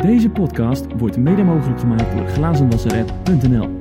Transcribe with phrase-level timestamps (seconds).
[0.00, 3.76] Deze podcast wordt mede mogelijk gemaakt door glazenwasserapp.nl.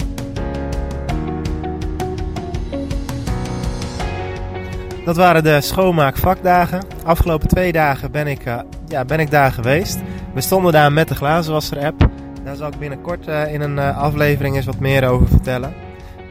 [5.06, 6.82] Dat waren de schoonmaakvakdagen.
[7.04, 10.00] Afgelopen twee dagen ben ik, uh, ja, ben ik daar geweest.
[10.34, 12.10] We stonden daar met de glazenwasser-app.
[12.44, 15.74] Daar zal ik binnenkort uh, in een uh, aflevering eens wat meer over vertellen.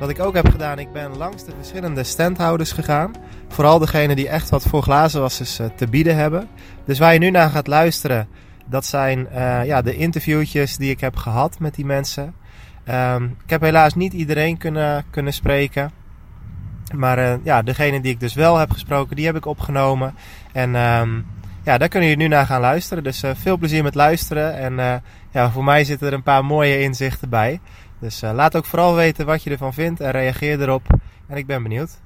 [0.05, 3.13] Wat ik ook heb gedaan, ik ben langs de verschillende standhouders gegaan.
[3.49, 6.49] Vooral degene die echt wat voor glazenwassers te bieden hebben.
[6.85, 8.29] Dus waar je nu naar gaat luisteren,
[8.67, 9.29] dat zijn
[9.65, 12.35] ja, de interviewtjes die ik heb gehad met die mensen.
[12.89, 15.91] Um, ik heb helaas niet iedereen kunnen, kunnen spreken.
[16.95, 20.15] Maar uh, ja, degene die ik dus wel heb gesproken, die heb ik opgenomen.
[20.53, 21.27] En um,
[21.63, 23.05] ja, daar kunnen jullie nu naar gaan luisteren.
[23.05, 24.57] Dus veel plezier met luisteren.
[24.57, 27.61] En ja, voor mij zitten er een paar mooie inzichten bij.
[28.05, 30.83] Dus laat ook vooral weten wat je ervan vindt en reageer erop.
[31.27, 32.01] En ik ben benieuwd.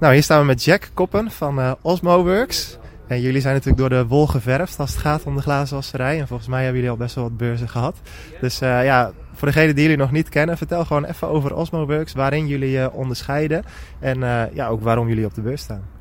[0.00, 2.78] Nou, hier staan we met Jack Koppen van Osmoworks.
[3.06, 6.20] En jullie zijn natuurlijk door de wol geverfd als het gaat om de glazenwasserij.
[6.20, 7.96] En volgens mij hebben jullie al best wel wat beurzen gehad.
[8.40, 12.12] Dus uh, ja, voor degenen die jullie nog niet kennen, vertel gewoon even over Osmoworks.
[12.12, 13.64] Waarin jullie je uh, onderscheiden.
[13.98, 15.93] En uh, ja, ook waarom jullie op de beurs staan.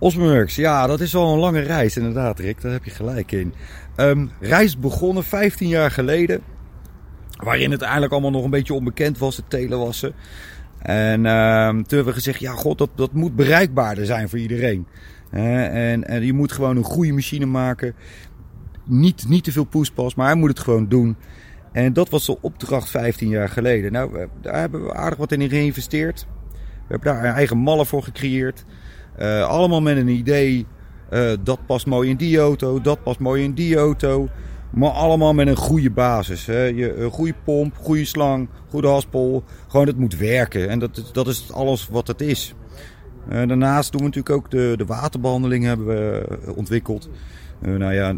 [0.00, 2.60] Osmoworks, ja, dat is al een lange reis inderdaad, Rick.
[2.60, 3.54] Daar heb je gelijk in.
[3.96, 6.40] Um, reis begonnen 15 jaar geleden.
[7.36, 10.12] Waarin het eigenlijk allemaal nog een beetje onbekend was, het telewassen.
[10.78, 14.86] En uh, toen hebben we gezegd, ja god, dat, dat moet bereikbaarder zijn voor iedereen.
[15.30, 17.94] En, en, je moet gewoon een goede machine maken.
[18.84, 21.16] Niet, niet te veel poespas, maar hij moet het gewoon doen.
[21.72, 23.92] En dat was de opdracht 15 jaar geleden.
[23.92, 26.26] Nou, daar hebben we aardig wat in geïnvesteerd.
[26.52, 28.64] We hebben daar eigen mallen voor gecreëerd.
[29.22, 30.66] Uh, allemaal met een idee.
[31.10, 34.28] Uh, dat past mooi in die auto, dat past mooi in die auto.
[34.70, 36.46] Maar allemaal met een goede basis.
[36.46, 36.62] Hè.
[36.62, 39.44] Je, een goede pomp, goede slang, goede haspel.
[39.68, 40.68] Gewoon, het moet werken.
[40.68, 42.54] En dat, dat is alles wat het is.
[43.28, 47.08] Uh, daarnaast doen we natuurlijk ook de, de waterbehandeling hebben we ontwikkeld.
[47.62, 48.16] Uh, nou ja,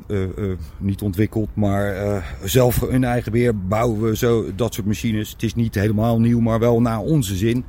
[0.78, 5.30] niet ontwikkeld, maar zelf in eigen beheer bouwen we zo dat soort machines.
[5.30, 7.64] Het is niet helemaal nieuw, maar wel naar onze zin.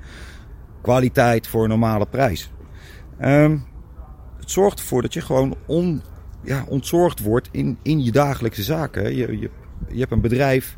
[0.82, 2.53] Kwaliteit voor een normale prijs.
[3.24, 3.58] Ehm,
[4.40, 6.02] het zorgt ervoor dat je gewoon on,
[6.44, 9.16] ja, ontzorgd wordt in, in je dagelijkse zaken.
[9.16, 9.50] Je, je,
[9.88, 10.78] je hebt een bedrijf,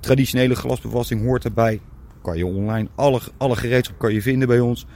[0.00, 1.80] traditionele glasbewassing hoort erbij.
[2.22, 4.86] Kan je online, alle, alle gereedschap kan je vinden bij ons.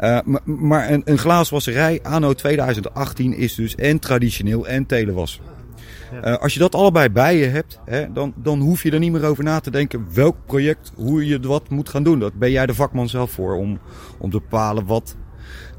[0.00, 5.40] Uh, maar een, een glaaswasserij anno 2018 is dus en traditioneel en telewas.
[6.12, 6.28] Ja.
[6.28, 9.12] Uh, als je dat allebei bij je hebt, hè, dan, dan hoef je er niet
[9.12, 12.18] meer over na te denken welk project, hoe je wat moet gaan doen.
[12.18, 13.78] Dat ben jij de vakman zelf voor om,
[14.18, 15.16] om te bepalen wat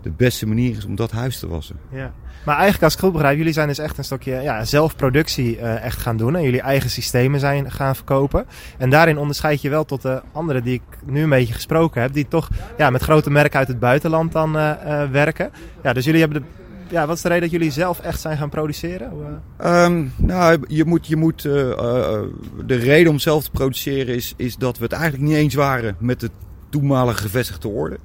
[0.04, 1.76] de beste manier is om dat huis te wassen.
[1.92, 2.14] Ja.
[2.46, 5.84] Maar eigenlijk als ik goed begrijp, jullie zijn dus echt een stukje ja, zelfproductie uh,
[5.84, 6.36] echt gaan doen.
[6.36, 8.46] En jullie eigen systemen zijn gaan verkopen.
[8.78, 12.14] En daarin onderscheid je wel tot de anderen die ik nu een beetje gesproken heb.
[12.14, 15.52] Die toch ja, met grote merken uit het buitenland dan uh, uh, werken.
[15.84, 16.48] Ja, dus jullie hebben de,
[16.90, 19.42] ja, wat is de reden dat jullie zelf echt zijn gaan produceren?
[19.66, 24.78] Um, nou, je moet, je moet, de reden om zelf te produceren is, is dat
[24.78, 26.30] we het eigenlijk niet eens waren met de
[26.70, 27.98] toenmalige gevestigde orde.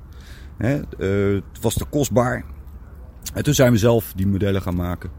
[0.58, 2.44] Hè, uh, het was te kostbaar.
[3.34, 5.10] En toen zijn we zelf die modellen gaan maken.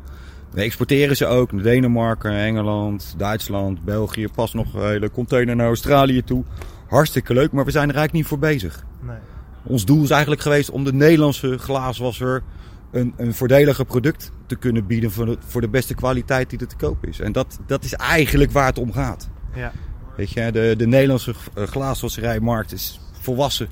[0.51, 4.27] We exporteren ze ook naar Denemarken, Engeland, Duitsland, België.
[4.35, 6.43] Pas nog een hele container naar Australië toe.
[6.87, 8.85] Hartstikke leuk, maar we zijn er eigenlijk niet voor bezig.
[9.01, 9.17] Nee.
[9.63, 12.43] Ons doel is eigenlijk geweest om de Nederlandse glaaswasser
[12.91, 16.67] een, een voordeliger product te kunnen bieden voor de, voor de beste kwaliteit die er
[16.67, 17.19] te koop is.
[17.19, 19.29] En dat, dat is eigenlijk waar het om gaat.
[19.55, 19.71] Ja.
[20.15, 23.67] Weet je, de, de Nederlandse glaaswasserijmarkt is volwassen.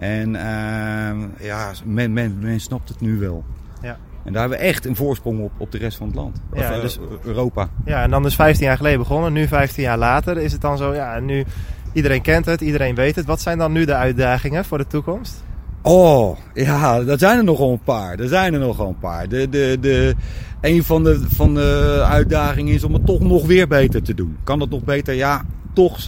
[0.00, 3.44] En uh, ja, men, men, men snapt het nu wel.
[3.82, 3.96] Ja.
[4.24, 6.40] En daar hebben we echt een voorsprong op, op de rest van het land.
[6.52, 7.68] Ja, of, dus, Europa.
[7.84, 9.32] Ja, en dan dus 15 jaar geleden begonnen.
[9.32, 11.44] Nu 15 jaar later is het dan zo, ja, nu
[11.92, 13.24] iedereen kent het, iedereen weet het.
[13.24, 15.44] Wat zijn dan nu de uitdagingen voor de toekomst?
[15.82, 18.18] Oh, ja, dat zijn er nogal een paar.
[18.18, 19.28] Er zijn er nogal een paar.
[19.28, 20.14] De, de, de,
[20.60, 24.36] een van de, van de uitdagingen is om het toch nog weer beter te doen.
[24.44, 25.14] Kan dat nog beter?
[25.14, 25.98] Ja, toch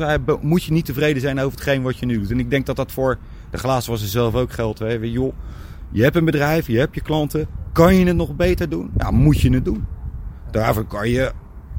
[0.40, 2.30] moet je niet tevreden zijn over hetgeen wat je nu doet.
[2.30, 3.18] En ik denk dat dat voor
[3.52, 4.78] de glazenwasser zelf ook geldt.
[4.78, 4.88] Hè.
[4.88, 5.32] Joh,
[5.90, 7.46] je hebt een bedrijf, je hebt je klanten.
[7.72, 8.90] Kan je het nog beter doen?
[8.96, 9.86] Ja, moet je het doen.
[10.50, 11.32] Daarvoor kan je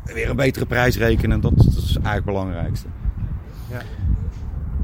[0.04, 1.42] weer een betere prijs rekenen.
[1.42, 2.88] Dat, dat is eigenlijk het belangrijkste.
[3.70, 3.82] Ja.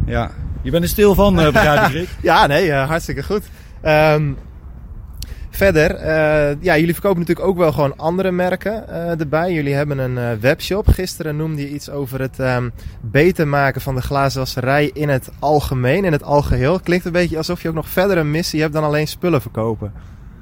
[0.06, 0.32] Ja,
[0.62, 2.10] je bent er stil van, uh, begrijp ik, Rick?
[2.32, 3.44] ja, nee, uh, hartstikke goed.
[3.86, 4.38] Um,
[5.50, 9.54] verder, uh, ja, jullie verkopen natuurlijk ook wel gewoon andere merken uh, erbij.
[9.54, 10.88] Jullie hebben een uh, webshop.
[10.88, 16.06] Gisteren noemde je iets over het um, beter maken van de glazenwasserij in het algemeen,
[16.06, 16.80] in het algeheel.
[16.80, 19.94] Klinkt een beetje alsof je ook nog verder een missie hebt dan alleen spullen verkopen.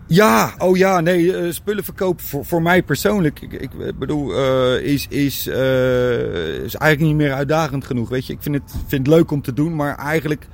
[0.10, 4.34] Ja, oh ja, nee, spullen verkopen voor, voor mij persoonlijk, ik, bedoel,
[4.78, 8.10] is, is, is eigenlijk niet meer uitdagend genoeg.
[8.10, 10.48] Weet je, ik vind het, vind het leuk om te doen, maar eigenlijk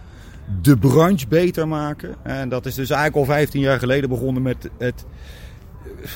[0.61, 2.15] de branche beter maken.
[2.23, 5.05] En dat is dus eigenlijk al 15 jaar geleden begonnen met het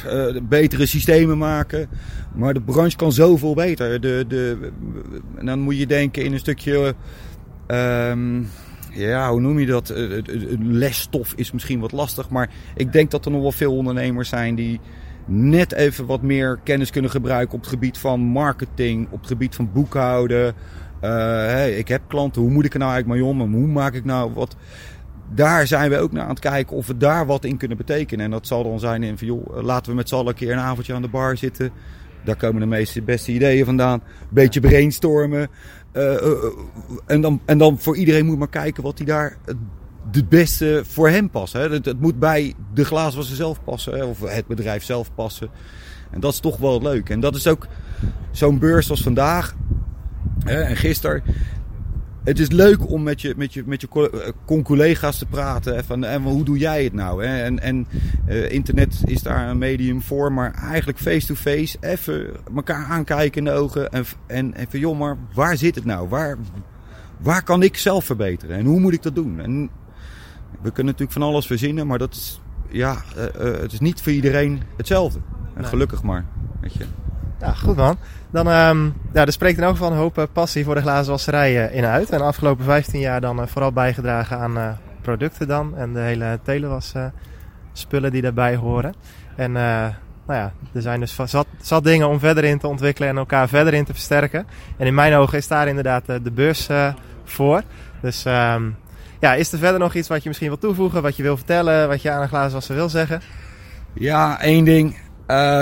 [0.06, 1.90] uh, betere systemen maken.
[2.34, 4.02] Maar de branche kan zoveel beter.
[4.02, 4.72] De, de,
[5.36, 6.96] en dan moet je denken in een stukje.
[7.68, 8.50] Um,
[8.92, 9.94] ja, hoe noem je dat?
[10.60, 12.30] lesstof is misschien wat lastig.
[12.30, 14.80] Maar ik denk dat er nog wel veel ondernemers zijn die
[15.26, 19.56] net even wat meer kennis kunnen gebruiken op het gebied van marketing, op het gebied
[19.56, 20.54] van boekhouden.
[21.00, 23.54] Hey, ik heb klanten, hoe moet ik er nou eigenlijk mee om?
[23.54, 24.56] hoe maak ik nou wat?
[25.34, 28.26] Daar zijn we ook naar aan het kijken of we daar wat in kunnen betekenen.
[28.26, 30.52] En dat zal dan zijn in van, joh, laten we met z'n allen een keer
[30.52, 31.72] een avondje aan de bar zitten.
[32.24, 34.02] Daar komen de meeste beste ideeën vandaan.
[34.30, 35.50] Beetje brainstormen.
[35.94, 36.16] Uh,
[37.06, 39.38] en, dan, en dan voor iedereen moet maar kijken wat hij daar
[40.12, 41.54] het beste voor hem past.
[41.54, 41.70] Hè.
[41.70, 43.94] Het, moet bij de glazenwasser zelf passen.
[43.94, 45.50] Hè, of het bedrijf zelf passen.
[46.12, 47.10] En dat is toch wel leuk.
[47.10, 47.68] En dat is ook
[48.32, 49.56] zo'n beurs als vandaag.
[50.44, 51.24] Hè, en gisteren.
[52.28, 53.88] Het is leuk om met je, met je, met je
[54.64, 55.86] collega's te praten.
[55.86, 57.26] Van, en hoe doe jij het nou?
[57.26, 57.44] Hè?
[57.44, 57.88] En, en
[58.28, 60.32] uh, internet is daar een medium voor.
[60.32, 61.78] Maar eigenlijk face-to-face.
[61.82, 63.92] even elkaar aankijken in de ogen.
[63.92, 66.08] En, en, en van joh, maar waar zit het nou?
[66.10, 66.38] Waar,
[67.18, 68.58] waar kan ik zelf verbeteren?
[68.58, 69.40] En hoe moet ik dat doen?
[69.40, 69.70] En
[70.62, 71.88] we kunnen natuurlijk van alles verzinnen.
[71.88, 75.20] Maar dat is, ja, uh, uh, het is niet voor iedereen hetzelfde.
[75.56, 76.26] En gelukkig maar.
[76.62, 76.86] Weet je.
[77.40, 77.98] Ja, goed man.
[78.32, 81.70] Dan, um, ja, er spreekt in elk geval een hoop uh, passie voor de glazenwasserij
[81.70, 82.10] uh, in uit.
[82.10, 85.78] En de afgelopen 15 jaar dan uh, vooral bijgedragen aan producten dan.
[85.78, 86.94] En de hele telewas
[87.74, 88.94] spullen die daarbij horen.
[89.36, 93.18] En nou ja, er zijn dus zat, zat dingen om verder in te ontwikkelen en
[93.18, 94.48] elkaar verder in te versterken.
[94.78, 96.68] En in mijn ogen is daar inderdaad de beurs
[97.24, 97.62] voor.
[98.02, 98.76] Dus um,
[99.20, 101.88] ja, is er verder nog iets wat je misschien wil toevoegen, wat je wil vertellen,
[101.88, 103.22] wat je aan een glazenwasser wil zeggen?
[103.94, 104.98] Ja, één ding.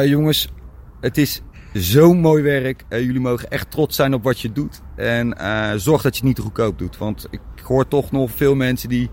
[0.03, 0.53] jongens,
[1.01, 1.41] het is
[1.77, 2.85] Zo'n mooi werk.
[2.89, 4.81] Uh, jullie mogen echt trots zijn op wat je doet.
[4.95, 6.97] En uh, zorg dat je het niet goedkoop doet.
[6.97, 9.09] Want ik hoor toch nog veel mensen die.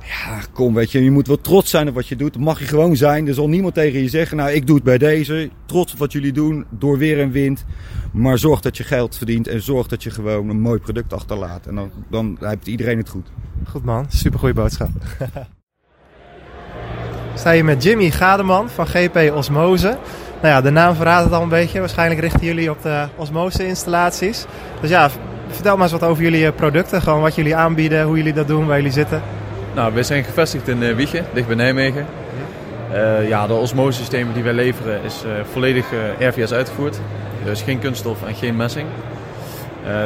[0.00, 2.38] Ja, kom, weet je, je moet wel trots zijn op wat je doet.
[2.38, 3.28] Mag je gewoon zijn.
[3.28, 5.50] Er zal niemand tegen je zeggen, nou, ik doe het bij deze.
[5.66, 7.64] Trots op wat jullie doen, door weer en wind.
[8.12, 11.66] Maar zorg dat je geld verdient en zorg dat je gewoon een mooi product achterlaat.
[11.66, 13.28] En dan, dan heeft iedereen het goed.
[13.68, 14.90] Goed man, super goede boodschap.
[17.34, 19.98] Sta je met Jimmy Gademan van GP Osmose.
[20.42, 21.80] Nou ja, de naam verraadt het al een beetje.
[21.80, 24.46] Waarschijnlijk richten jullie op de osmose-installaties.
[24.80, 25.10] Dus ja,
[25.48, 27.02] vertel maar eens wat over jullie producten.
[27.02, 29.22] Gewoon wat jullie aanbieden, hoe jullie dat doen, waar jullie zitten.
[29.74, 32.06] Nou, we zijn gevestigd in uh, Wiegen, dicht bij Nijmegen.
[32.92, 35.86] Uh, ja, de osmosesystemen die wij leveren is volledig
[36.18, 37.00] RVS uitgevoerd.
[37.44, 38.86] Dus geen kunststof en geen messing.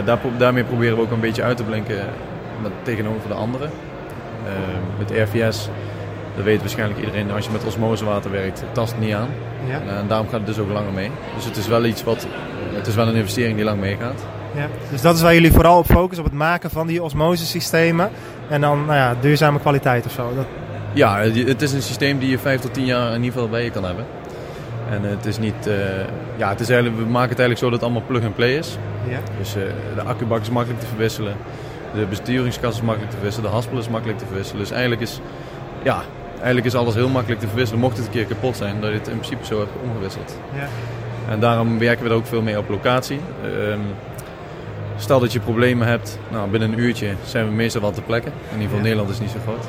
[0.05, 1.99] Daar, daarmee proberen we ook een beetje uit te blinken
[2.62, 3.71] met, tegenover de anderen.
[4.99, 5.69] met RVS
[6.37, 7.31] dat weet waarschijnlijk iedereen.
[7.31, 9.29] Als je met osmosewater werkt, tast het niet aan.
[9.69, 9.81] Ja.
[9.99, 11.11] En daarom gaat het dus ook langer mee.
[11.35, 12.27] Dus het is wel iets wat,
[12.73, 14.25] het is wel een investering die lang meegaat.
[14.55, 14.69] Ja.
[14.91, 18.11] Dus dat is waar jullie vooral op focussen, op het maken van die osmosesystemen.
[18.49, 20.35] En dan nou ja, duurzame kwaliteit of zo.
[20.35, 20.47] Dat...
[20.93, 23.65] Ja, het is een systeem die je 5 tot 10 jaar in ieder geval bij
[23.65, 24.06] je kan hebben.
[24.91, 25.75] En het is niet, uh,
[26.37, 28.79] ja, het is eigenlijk, we maken het eigenlijk zo dat het allemaal plug-and-play is.
[29.09, 29.19] Ja.
[29.39, 29.62] Dus uh,
[29.94, 31.37] de accubak is makkelijk te verwisselen.
[31.94, 33.50] De besturingskast is makkelijk te verwisselen.
[33.50, 34.62] De haspel is makkelijk te verwisselen.
[34.62, 35.21] Dus eigenlijk is,
[35.82, 36.03] ja,
[36.37, 37.81] eigenlijk is alles heel makkelijk te verwisselen.
[37.81, 40.38] Mocht het een keer kapot zijn, dat je het in principe zo hebt omgewisseld.
[40.55, 40.69] Ja.
[41.29, 43.21] En daarom werken we er ook veel mee op locatie.
[43.44, 43.81] Um,
[44.97, 48.33] stel dat je problemen hebt, nou, binnen een uurtje zijn we meestal wel te plekken.
[48.33, 49.65] In ieder geval Nederland is niet zo groot.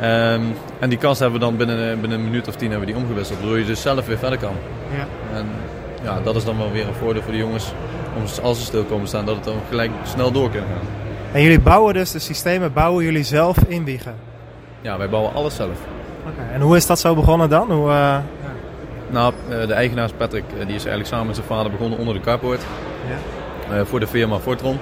[0.00, 0.32] Nee.
[0.32, 2.94] Um, en die kast hebben we dan binnen, binnen een minuut of tien hebben we
[2.94, 3.38] die omgewisseld.
[3.38, 4.54] Waardoor je dus zelf weer verder kan.
[4.96, 5.36] Ja.
[5.36, 5.46] En
[6.02, 7.72] ja, dat is dan wel weer een voordeel voor de jongens.
[8.16, 10.86] Om, als ze stil komen staan, dat het dan gelijk snel door kunnen gaan.
[11.32, 14.14] En jullie bouwen dus de systemen, bouwen jullie zelf in Wiegen?
[14.86, 15.78] Ja, wij bouwen alles zelf.
[16.32, 16.54] Okay.
[16.54, 17.70] En hoe is dat zo begonnen dan?
[17.70, 18.16] Hoe, uh...
[19.08, 22.14] Nou, eh, de eigenaar Patrick, eh, die is eigenlijk samen met zijn vader begonnen onder
[22.14, 22.60] de carport.
[23.68, 23.84] Ja.
[23.84, 24.78] voor de firma Fortron.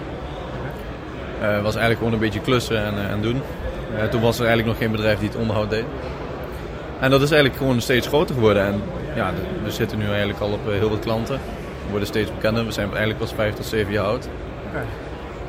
[1.38, 1.62] Okay.
[1.62, 3.42] was eigenlijk gewoon een beetje klussen en, en doen.
[4.10, 5.84] toen was er eigenlijk nog geen bedrijf die het onderhoud deed.
[7.00, 8.66] En dat is eigenlijk gewoon steeds groter geworden.
[8.66, 8.82] En
[9.14, 9.32] ja,
[9.64, 11.34] we zitten nu eigenlijk al op heel veel klanten.
[11.84, 12.64] We worden steeds bekender.
[12.64, 14.28] We zijn eigenlijk pas vijf tot zeven jaar oud.
[14.68, 14.84] Okay.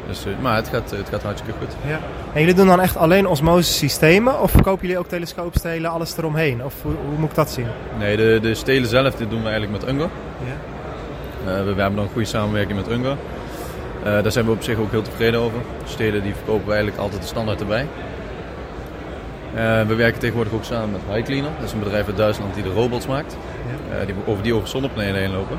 [0.07, 1.75] Dus, uh, maar het gaat, het gaat hartstikke goed.
[1.87, 1.99] Ja.
[2.33, 4.41] En jullie doen dan echt alleen osmose systemen?
[4.41, 6.63] Of verkopen jullie ook telescoopstelen, alles eromheen?
[6.63, 7.67] Of hoe, hoe, moet ik dat zien?
[7.99, 10.09] Nee, de, de stelen zelf dit doen we eigenlijk met Unger.
[10.45, 11.51] Ja.
[11.51, 13.17] Uh, we, we, hebben dan een goede samenwerking met Unger.
[13.99, 15.59] Uh, daar zijn we op zich ook heel tevreden over.
[15.85, 17.87] Stelen die verkopen we eigenlijk altijd de standaard erbij.
[19.87, 21.51] we werken tegenwoordig ook samen met Highcleaner.
[21.55, 23.37] Dat is een bedrijf uit Duitsland die de robots maakt.
[23.89, 24.05] Ja.
[24.05, 25.57] die, over die over zonnepanelen heen lopen.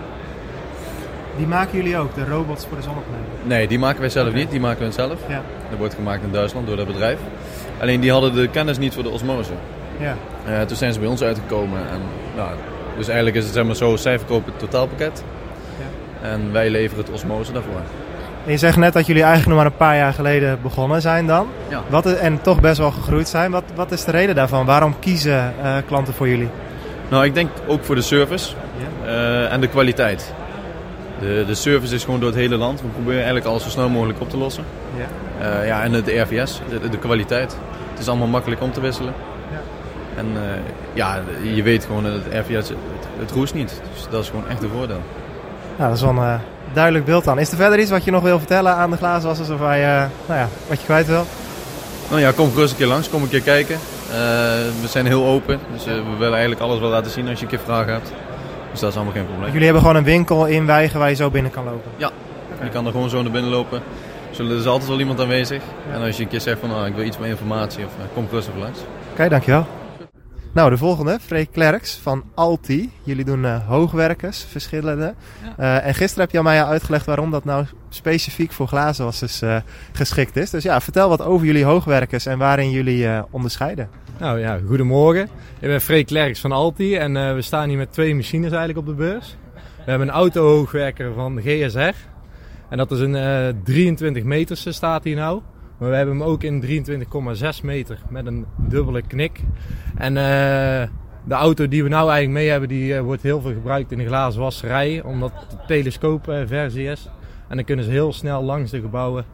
[1.37, 3.27] Die maken jullie ook, de robots voor de zonnepanelen?
[3.43, 4.51] Nee, die maken wij zelf niet.
[4.51, 5.19] Die maken we zelf.
[5.29, 5.43] Ja.
[5.71, 7.19] Dat wordt gemaakt in Duitsland door dat bedrijf.
[7.81, 9.53] Alleen die hadden de kennis niet voor de osmose.
[9.99, 10.15] Ja.
[10.49, 11.79] Uh, toen zijn ze bij ons uitgekomen.
[11.91, 12.01] En,
[12.37, 12.49] nou,
[12.97, 15.25] dus eigenlijk is het zeg maar zo, zij verkopen het totaalpakket.
[15.79, 16.29] Ja.
[16.29, 17.81] En wij leveren het osmose daarvoor.
[18.45, 21.27] En je zegt net dat jullie eigenlijk nog maar een paar jaar geleden begonnen zijn
[21.27, 21.47] dan.
[21.69, 21.83] Ja.
[21.89, 23.51] Wat is- en toch best wel gegroeid zijn.
[23.51, 24.67] Wat, wat is de reden daarvan?
[24.67, 26.49] Waarom kiezen eh, klanten voor jullie?
[27.09, 28.55] Nou, ik denk ook voor de service
[29.05, 30.33] eh, en de kwaliteit.
[31.21, 32.81] De, de service is gewoon door het hele land.
[32.81, 34.65] We proberen eigenlijk alles zo snel mogelijk op te lossen.
[34.97, 35.07] Ja.
[35.41, 37.57] Eh, ja, en de RVS, de, de kwaliteit.
[37.91, 39.13] Het is allemaal makkelijk om te wisselen.
[39.51, 39.61] Ja.
[40.17, 40.61] En eh,
[40.93, 41.21] ja,
[41.55, 42.79] je weet gewoon dat het RVS, het,
[43.19, 43.81] het roest niet.
[43.95, 45.03] Dus dat is gewoon echt een voordeel.
[45.77, 46.35] Nou, dat is wel een eh,
[46.73, 47.39] duidelijk beeld dan.
[47.39, 50.07] Is er verder iets wat je nog wil vertellen aan de glazenwassers of waar je,
[50.27, 51.27] nou ja, wat je kwijt wil?
[52.09, 53.79] Nou ja, kom gerust een keer langs, kom een keer kijken.
[54.81, 57.51] We zijn heel open, dus we willen eigenlijk alles wel laten zien als je een
[57.51, 58.13] keer vragen hebt.
[58.77, 59.49] Dus dat is allemaal geen probleem.
[59.49, 61.91] Jullie hebben gewoon een winkel in Weigen waar je zo binnen kan lopen.
[62.63, 63.83] Je kan er gewoon zo naar binnen lopen.
[64.31, 65.63] Zullen, er is altijd wel iemand aanwezig.
[65.93, 68.05] En als je een keer zegt van nou, ik wil iets meer informatie, of, eh,
[68.15, 68.79] kom even langs.
[69.13, 69.67] Oké, dankjewel.
[70.57, 72.93] Nou, de volgende, Freek Klerks van Alti.
[73.03, 75.15] Jullie doen eh, hoogwerkers, verschillende.
[75.57, 79.57] Eh, en gisteren heb je aan mij uitgelegd waarom dat nou specifiek voor glazenwassers eh
[79.93, 80.51] geschikt is.
[80.51, 83.89] Dus ja, vertel wat over jullie hoogwerkers en waarin jullie onderscheiden.
[84.19, 85.23] Nou ja, goedemorgen.
[85.61, 88.87] Ik ben Freek Klerks van Alti en we staan hier met twee machines eigenlijk op
[88.87, 89.37] de beurs.
[89.85, 91.95] We hebben een autohoogwerker van GSR.
[92.69, 95.41] En dat is een eh 23 meters staat hier nou.
[95.79, 99.41] Maar we hebben hem ook in 23,6 meter met een dubbele knik.
[99.97, 100.89] En eh,
[101.25, 103.99] de auto die we nou eigenlijk mee hebben, die eh, wordt heel veel gebruikt in
[103.99, 105.03] de glazen wasserij.
[105.03, 107.09] Omdat het een telescoopversie is.
[107.49, 109.25] En dan kunnen ze heel snel langs de gebouwen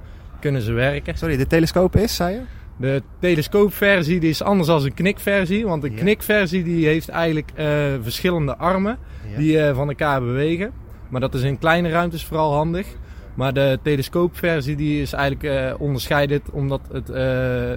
[0.40, 1.16] kunnen ze werken.
[1.18, 2.40] Sorry, de telescoop is, zei je?
[2.76, 5.66] De telescoopversie die is anders dan een knikversie.
[5.66, 5.98] Want een Ja.
[5.98, 7.66] knikversie die heeft eigenlijk eh,
[8.02, 8.98] verschillende armen
[9.30, 9.36] Ja.
[9.38, 10.72] die eh, van elkaar bewegen.
[11.08, 12.86] Maar dat is in kleine ruimtes vooral handig.
[13.34, 17.70] Maar de telescoopversie die is eigenlijk eh onderscheidend omdat het eh,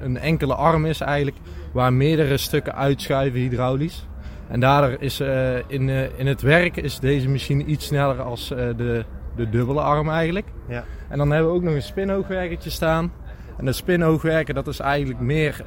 [0.00, 1.36] een- enkele arm is eigenlijk
[1.72, 4.06] waar meerdere stukken uitschuiven hydraulisch.
[4.48, 9.04] En daardoor is eh, in, in het werk is deze machine iets sneller als de,
[9.36, 10.46] de dubbele arm eigenlijk.
[10.68, 10.84] Ja.
[11.08, 13.12] En dan hebben we ook nog een spinhoogwerkertje staan.
[13.58, 15.64] En dat spinhoogwerken dat is eigenlijk meer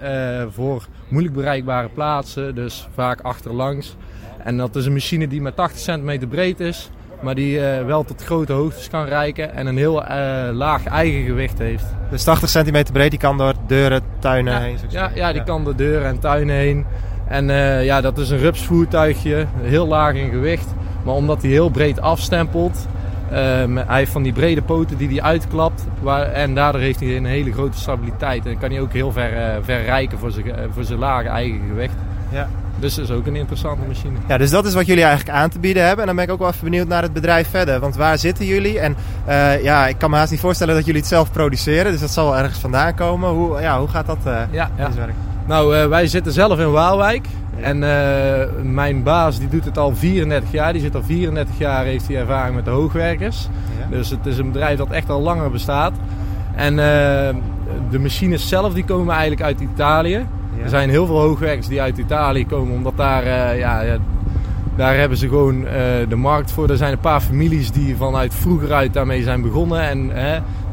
[0.50, 3.96] voor moeilijk bereikbare plaatsen, dus vaak achterlangs.
[4.44, 6.90] En dat is een machine die maar 80 centimeter breed is,
[7.22, 11.24] maar die eh, wel tot grote hoogtes kan reiken en een heel eh, laag eigen
[11.26, 11.86] gewicht heeft.
[12.12, 14.78] Dus 80 centimeter breed, die kan door deuren, tuinen Ja, heen.
[14.90, 16.86] Ja, ja, die kan de deuren en tuinen heen.
[17.28, 20.68] En eh, ja, dat is een rupsvoertuigje, heel laag in gewicht.
[21.04, 22.88] Maar omdat hij heel breed afstempelt,
[23.32, 25.86] eh, met- hij heeft van die brede poten die hij uitklapt.
[26.02, 28.46] Waar, en daardoor heeft hij een hele grote stabiliteit.
[28.46, 31.94] En kan hij ook heel ver, ver reiken voor zijn, voor zijn lage eigen gewicht.
[32.30, 32.50] Ja.
[32.80, 34.18] Dus dat is ook een interessante machine.
[34.28, 36.00] Ja, dus dat is wat jullie eigenlijk aan te bieden hebben.
[36.00, 37.80] En dan ben ik ook wel even benieuwd naar het bedrijf verder.
[37.80, 38.80] Want waar zitten jullie?
[38.80, 38.96] En
[39.26, 41.92] eh, ja, ik kan me haast niet voorstellen dat jullie het zelf produceren.
[41.92, 43.30] Dus dat zal wel ergens vandaan komen.
[43.30, 44.70] Hoe, ja, hoe gaat dat eh Ja?
[45.46, 47.28] Nou, eh, wij zitten zelf in Waalwijk.
[47.62, 47.80] En
[48.74, 50.74] mijn baas die doet het al 34 jaar.
[50.74, 53.48] Die zit al 34 jaar, heeft hij ervaring met de hoogwerkers.
[53.80, 53.98] Ja.
[53.98, 55.94] Dus het is een bedrijf dat echt al langer bestaat.
[56.56, 56.76] En
[57.90, 60.26] de machines zelf die komen eigenlijk uit Italië.
[60.64, 64.00] Er zijn heel veel hoogwerkers die uit Italië komen, omdat daar, eh, ja,
[64.80, 65.74] daar hebben ze gewoon eh,
[66.10, 66.70] de markt voor.
[66.70, 69.82] Er zijn een paar families die vanuit vroeger uit daarmee zijn begonnen.
[69.82, 70.02] En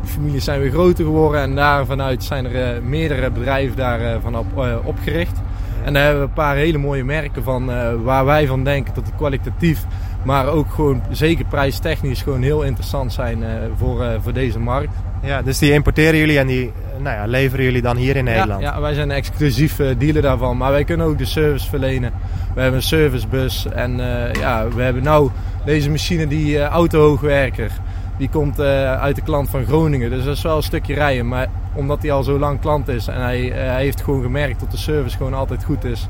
[0.03, 1.41] die families zijn weer groter geworden.
[1.41, 4.47] En daar vanuit zijn er eh, meerdere bedrijven daar eh, van op,
[4.85, 5.41] opgericht.
[5.85, 7.71] En daar hebben we een paar hele mooie merken van
[8.03, 9.85] waar wij van denken dat die kwalitatief,
[10.27, 14.93] maar ook gewoon zeker prijstechnisch gewoon heel interessant zijn eh, voor, eh, voor deze markt.
[15.23, 18.25] Ja, dus die importeren jullie en die eh, nou ja, leveren jullie dan hier in
[18.25, 18.61] Nederland.
[18.63, 22.13] Ja, ja, wij zijn exclusief dealer daarvan, maar wij kunnen ook de service verlenen.
[22.55, 23.97] We hebben een servicebus en
[24.33, 25.31] ja, we hebben nou
[25.65, 27.71] deze machine, die autohoogwerker,
[28.17, 30.11] die komt eh, uit de klant van Groningen.
[30.11, 33.07] Dus dat is wel een stukje rijden, maar omdat hij al zo lang klant is
[33.07, 36.09] en hij, eh, hij heeft gewoon gemerkt dat de service gewoon altijd goed is.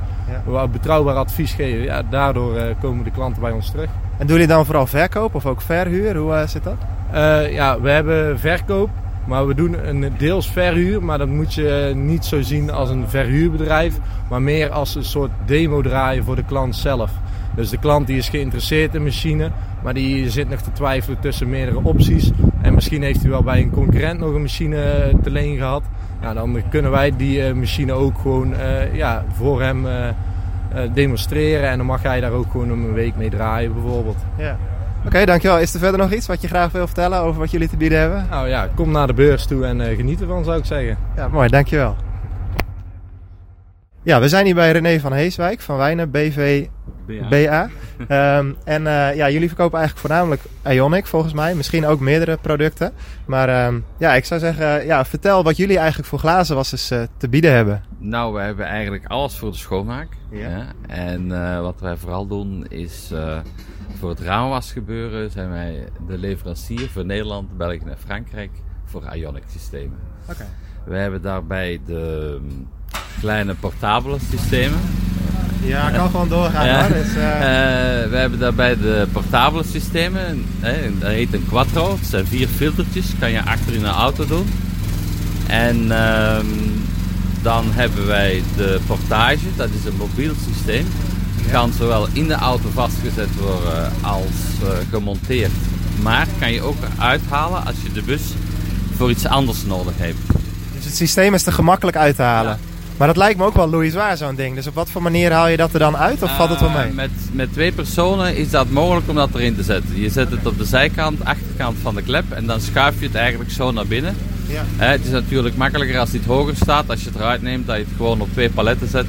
[0.49, 0.69] Ja.
[0.69, 3.89] Betrouwbaar advies geven, ja, daardoor eh, komen de klanten bij ons terug.
[4.19, 6.17] En doen jullie dan vooral verkoop of ook verhuur?
[6.17, 6.77] Hoe zit dat?
[7.51, 8.91] Ja, we hebben verkoop,
[9.25, 11.03] maar we doen een deels verhuur.
[11.03, 13.99] Maar dat moet je niet zo zien als een verhuurbedrijf,
[14.31, 17.11] maar meer als een soort demo draaien voor de klant zelf.
[17.57, 19.51] Dus de klant die is geïnteresseerd in machine,
[19.83, 22.31] maar die zit nog te twijfelen tussen meerdere opties.
[22.63, 25.83] En misschien heeft hij wel bij een concurrent nog een machine eh, te leen gehad.
[26.21, 29.87] Ja, dan kunnen wij die eh, machine ook gewoon eh, ja, voor hem
[30.93, 31.71] demonstreren.
[31.71, 34.25] En dan mag hij daar ook gewoon een week mee draaien bijvoorbeeld.
[34.37, 34.57] Ja.
[35.07, 35.59] Oké, dankjewel.
[35.59, 37.99] Is er verder nog iets wat je graag wil vertellen over wat jullie te bieden
[37.99, 38.27] hebben?
[38.31, 40.99] Nou ja, kom naar de beurs toe en geniet ervan zou ik zeggen.
[41.17, 41.97] Ja, mooi, dankjewel.
[44.07, 46.67] Ja, we zijn hier bij René van Heeswijk van Wijnen BV
[47.07, 47.69] BA.
[48.09, 51.55] Ehm, en eh, ja, jullie verkopen eigenlijk voornamelijk Ionic volgens mij.
[51.55, 52.93] Misschien ook meerdere producten.
[53.25, 57.29] Maar ehm, ja, ik zou zeggen, ja, vertel wat jullie eigenlijk voor glazenwassers eh te
[57.29, 57.83] bieden hebben.
[57.99, 60.09] Nou, we hebben eigenlijk alles voor de schoonmaak.
[60.31, 60.67] Ja.
[60.87, 63.39] En uh, wat wij vooral doen is uh,
[63.99, 68.51] voor het raamwasgebeuren zijn wij de leverancier voor Nederland, België en Frankrijk
[68.85, 69.99] voor Ionic systemen.
[70.31, 70.47] Oké.
[70.85, 72.69] We hebben daarbij de um,
[73.27, 74.79] kleine portabele systemen.
[75.65, 76.81] Ja, kan gewoon doorgaan Ja.
[76.81, 76.97] hoor.
[76.97, 80.45] Dus, eh, Eh, we hebben daarbij de portabele systemen.
[80.61, 81.97] Hè, dat heet een quattro.
[81.99, 83.05] Het zijn vier filtertjes.
[83.19, 84.47] Kan je achter in een auto doen.
[85.47, 86.47] En ehm,
[87.43, 89.47] dan hebben wij de portage.
[89.57, 90.87] Dat is een mobiel systeem.
[91.51, 95.53] Kan zowel in de auto vastgezet worden als eh, gemonteerd.
[96.03, 98.23] Maar kan je ook uithalen als je de bus
[98.97, 100.19] voor iets anders nodig hebt.
[100.77, 102.59] dus het systeem is er gemakkelijk uit te halen.
[102.97, 104.55] Maar dat lijkt me ook wel Louis zwaar zo'n ding.
[104.55, 106.71] Dus op wat voor manier haal je dat er dan uit of valt het wel
[106.71, 106.89] mee?
[106.89, 110.01] Uh, met, met twee personen is dat mogelijk om dat erin te zetten.
[110.01, 113.15] Je zet het op de zijkant, achterkant van de klep en dan schuif je het
[113.15, 114.17] eigenlijk zo naar binnen.
[114.49, 114.63] Ja.
[114.77, 116.91] Hè, het is natuurlijk makkelijker als het hoger staat.
[116.91, 119.07] Als je het eruit neemt, dat je het gewoon op twee paletten zet.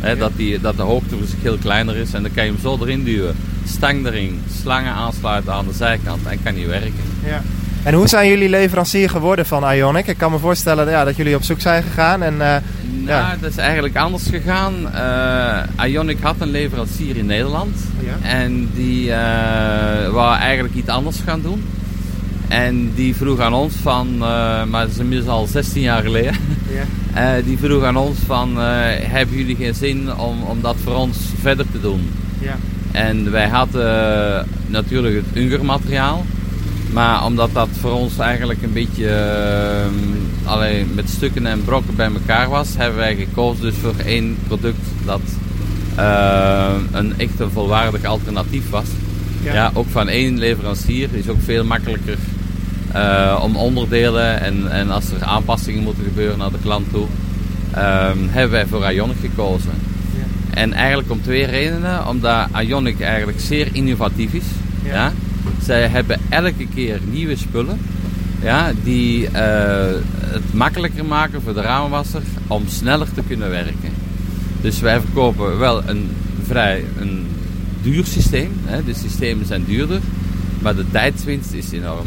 [0.00, 3.04] Hè, dat, die, dat de hoogteverschil kleiner is en dan kan je hem zo erin
[3.04, 3.36] duwen.
[3.66, 6.92] Stang erin, slangen aansluiten aan de zijkant en kan hij werken.
[7.24, 7.42] Ja.
[7.82, 10.06] En hoe zijn jullie leverancier geworden van Ionic?
[10.06, 12.22] Ik kan me voorstellen ja, dat jullie op zoek zijn gegaan.
[12.22, 12.56] En, eh,
[12.90, 13.36] Nou, Ja.
[13.40, 14.92] dat is eigenlijk anders gegaan.
[14.92, 17.76] Eh, Ionic had een leverancier in Nederland.
[18.04, 18.28] Ja.
[18.28, 21.62] En die eh wou eigenlijk iets anders gaan doen.
[22.48, 26.34] En die vroeg aan ons van, eh, maar dat is inmiddels al 16 jaar geleden.
[26.72, 26.84] ja.
[27.44, 31.66] Die vroeg aan ons van, hebben jullie geen zin om, om dat voor ons verder
[31.72, 32.10] te doen?
[32.40, 32.56] Ja.
[32.92, 36.24] En wij hadden natuurlijk het Unger-materiaal.
[36.92, 42.10] Maar omdat dat voor ons eigenlijk een beetje eh, alleen met stukken en brokken bij
[42.12, 45.20] elkaar was, hebben wij gekozen dus voor één product dat
[45.94, 48.86] eh, een echt een volwaardig alternatief was.
[49.42, 49.54] Ja.
[49.54, 49.70] Ja.
[49.74, 52.18] ook van één leverancier is ook veel makkelijker
[52.92, 57.06] eh, om onderdelen en, en als er aanpassingen moeten gebeuren naar de klant toe,
[57.72, 59.72] ehm, hebben wij voor Ionic gekozen.
[60.50, 62.06] En eigenlijk om twee redenen.
[62.06, 64.44] Omdat Ionic eigenlijk zeer innovatief is.
[64.82, 64.94] Ja.
[64.94, 65.12] Ja.
[65.62, 67.78] Zij hebben elke keer nieuwe spullen.
[68.42, 73.92] Ja, die eh, het makkelijker maken voor de raamwasser om sneller te kunnen werken.
[74.60, 76.10] Dus wij verkopen wel een
[76.46, 77.26] vrij een
[77.82, 78.52] duur systeem.
[78.64, 78.84] Hè.
[78.84, 80.00] De systemen zijn duurder.
[80.62, 82.06] Maar de tijdswinst is enorm.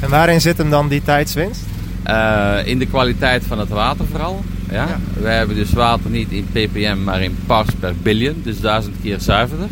[0.00, 1.60] En waarin zit hem dan die tijdswinst?
[2.02, 4.44] Eh, in de kwaliteit van het water vooral.
[4.70, 4.86] Ja?
[4.86, 4.98] Ja.
[5.20, 8.40] Wij hebben dus water niet in ppm, maar in parts per billion.
[8.42, 9.68] Dus duizend keer zuiverder.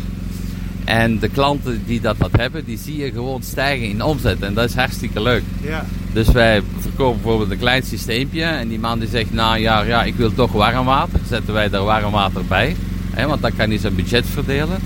[0.83, 4.41] En de klanten die dat, dat hebben, die zie je gewoon stijgen in omzet.
[4.41, 5.43] En dat is hartstikke leuk.
[5.61, 5.85] Ja.
[6.13, 8.43] Dus wij verkopen bijvoorbeeld een klein systeempje.
[8.43, 11.19] En die man die zegt, nou ja, ja ik wil toch warm water.
[11.27, 12.75] Zetten wij daar warm water bij.
[13.11, 14.79] Hè, want dan kan hij zijn budget verdelen.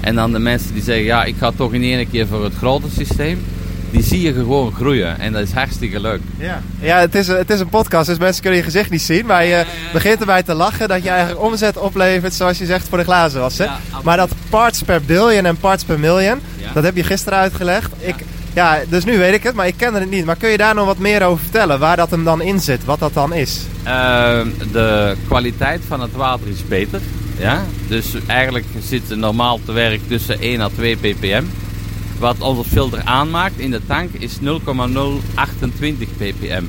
[0.00, 2.54] En dan de mensen die zeggen, ja ik ga toch in één keer voor het
[2.54, 3.40] grote systeem.
[3.90, 5.18] Die zie je gewoon groeien.
[5.18, 6.20] En dat is hartstikke leuk.
[6.38, 9.26] Ja, ja het, is, het is een podcast, dus mensen kunnen je gezicht niet zien.
[9.26, 12.98] Maar je begint erbij te lachen dat je eigenlijk omzet oplevert, zoals je zegt, voor
[12.98, 13.58] de glazen was.
[13.58, 13.64] Hè?
[13.64, 14.04] Ja, absoluut.
[14.04, 16.40] maar dat parts per billion en parts per million,
[16.74, 17.90] dat heb je gisteren uitgelegd.
[17.98, 18.14] Ik,
[18.54, 20.24] ja, dus nu weet ik het, maar ik kende het niet.
[20.24, 21.78] Maar kun je daar nog wat meer over vertellen?
[21.78, 23.60] Waar dat hem dan in zit, wat dat dan is?
[23.82, 27.00] Ehm, de kwaliteit van het water is beter.
[27.38, 27.64] Ja?
[27.88, 31.44] Dus eigenlijk zit het normaal te werk tussen 1 à 2 ppm.
[32.18, 36.64] Wat onze filter aanmaakt in de tank is 0,028 ppm.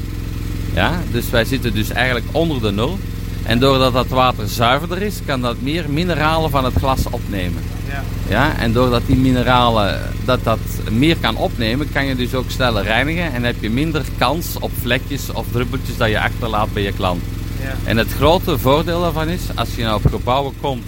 [0.73, 1.01] Ja?
[1.11, 2.99] Dus wij zitten dus eigenlijk onder de 0.
[3.43, 7.63] En doordat dat water zuiverder is, kan dat meer mineralen van het glas opnemen.
[7.87, 8.03] Ja.
[8.27, 10.59] Ja, en doordat die mineralen dat dat
[10.91, 14.71] meer kan opnemen, kan je dus ook sneller reinigen en heb je minder kans op
[14.81, 17.21] vlekjes of druppeltjes dat je achterlaat bij je klant.
[17.61, 17.75] Ja.
[17.83, 20.85] En het grote voordeel daarvan is, als je nou op gebouwen komt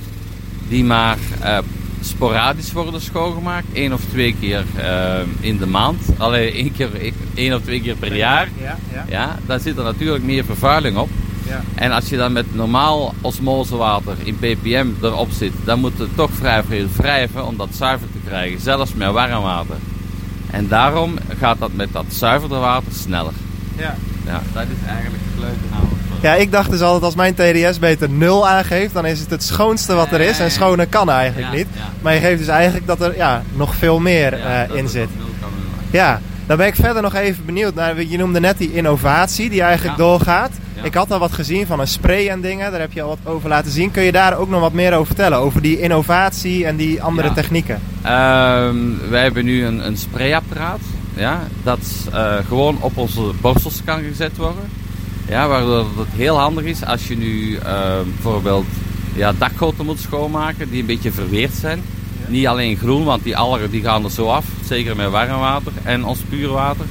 [0.72, 1.58] die maar eh,
[2.02, 6.90] sporadisch worden schoongemaakt, één of twee keer eh, in de maand, alleen één, keer,
[7.34, 10.98] één of twee keer per jaar, Ja, ja, ja, dan zit er natuurlijk meer vervuiling
[10.98, 11.10] op.
[11.48, 11.62] ja.
[11.76, 16.32] En als je dan met normaal osmosewater in ppm erop zit, dan moet het toch
[16.34, 19.76] vrij veel wrijven om dat zuiver te krijgen, zelfs met warm water.
[20.52, 23.34] En daarom gaat dat met dat zuiverde water sneller.
[23.78, 23.96] Ja.
[24.26, 25.96] Ja, dat is eigenlijk het leuke namelijk.
[26.22, 29.44] Ja, ik dacht dus altijd als mijn TDS beter 0 aangeeft, dan is het het
[29.44, 30.40] schoonste wat er is.
[30.40, 31.68] En schoner kan eigenlijk Ja, niet.
[31.74, 31.82] ja.
[32.02, 35.10] Maar je geeft dus eigenlijk dat er ja, nog veel meer Ja, eh, in zit.
[35.92, 38.02] Ja, dan ben ik verder nog even benieuwd naar.
[38.04, 40.04] Je noemde net die innovatie die eigenlijk Ja.
[40.04, 40.52] doorgaat.
[40.76, 40.84] Ja.
[40.84, 43.34] Ik had al wat gezien van een spray en dingen, daar heb je al wat
[43.34, 43.92] over laten zien.
[43.92, 45.38] Kun je daar ook nog wat meer over vertellen?
[45.38, 47.34] Over die innovatie en die andere Ja.
[47.34, 47.80] technieken?
[48.02, 48.76] Ehm,
[49.10, 50.80] wij hebben nu een, een sprayapparaat.
[51.16, 54.64] Ja, dat eh, gewoon op onze borstels kan gezet worden.
[55.28, 58.66] Ja, waardoor het heel handig is als je nu ehm, bijvoorbeeld
[59.16, 61.82] ja, dakgoten moet schoonmaken die een beetje verweerd zijn.
[62.28, 64.46] Niet alleen groen, want die algen die gaan er zo af.
[64.64, 66.86] Zeker met warm water en ons puur water.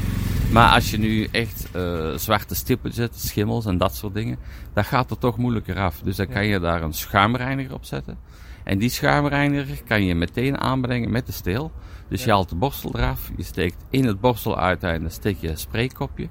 [0.51, 4.39] Maar als je nu echt uh, zwarte stippen zet, schimmels en dat soort dingen,
[4.75, 6.01] dan gaat het toch moeilijker af.
[6.05, 8.19] Dus dan kan je daar een schuimreiniger op zetten.
[8.65, 11.73] En die schuimreiniger kan je meteen aanbrengen met de steel.
[12.11, 15.59] Dus je haalt de borstel eraf, je steekt in het borstel uiteinde steek je een
[15.59, 16.29] spraykopje.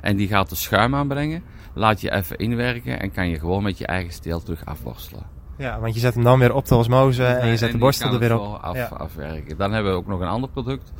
[0.00, 1.42] En die gaat de schuim aanbrengen,
[1.74, 5.26] laat je even inwerken en kan je gewoon met je eigen steel terug afborstelen.
[5.56, 8.12] Ja, want je zet hem dan weer op de osmose en je zet de borstel
[8.12, 8.58] er weer op.
[8.62, 9.56] Af, afwerken.
[9.56, 10.92] Dan hebben we ook nog een ander product.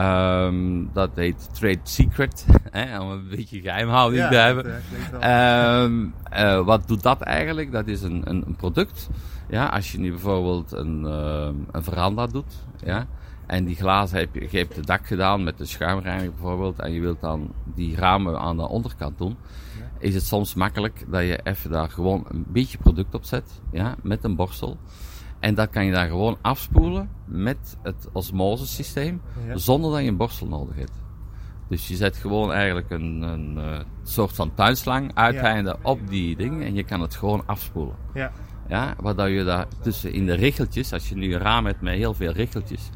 [0.00, 4.82] Um, dat heet Trade Secret, hè, om een beetje geheimhouding ja, te hebben.
[5.82, 7.72] Um, uh, wat doet dat eigenlijk?
[7.72, 9.08] Dat is een, een, een, product.
[9.48, 13.06] Ja, als je nu bijvoorbeeld een, uh, een veranda doet, ja,
[13.46, 16.92] en die glazen heb je, je hebt het dak gedaan met de schuimreiniger bijvoorbeeld, en
[16.92, 19.36] je wilt dan die ramen aan de onderkant doen,
[19.98, 23.94] is het soms makkelijk dat je even daar gewoon een beetje product op zet, ja,
[24.02, 24.76] met een borstel.
[25.40, 29.56] En dat kan je dan gewoon afspoelen met het osmosesysteem, ja.
[29.56, 31.02] zonder dat je een borstel nodig hebt.
[31.68, 36.36] Dus je zet gewoon eigenlijk een, een, een eh, soort van tuinslang uiteinde op die
[36.36, 37.94] dingen en je kan het gewoon afspoelen.
[38.14, 38.32] Ja.
[38.68, 41.94] Ja, waardoor je daar tussen in de richeltjes, als je nu een raam hebt met
[41.94, 42.90] heel veel richeltjes,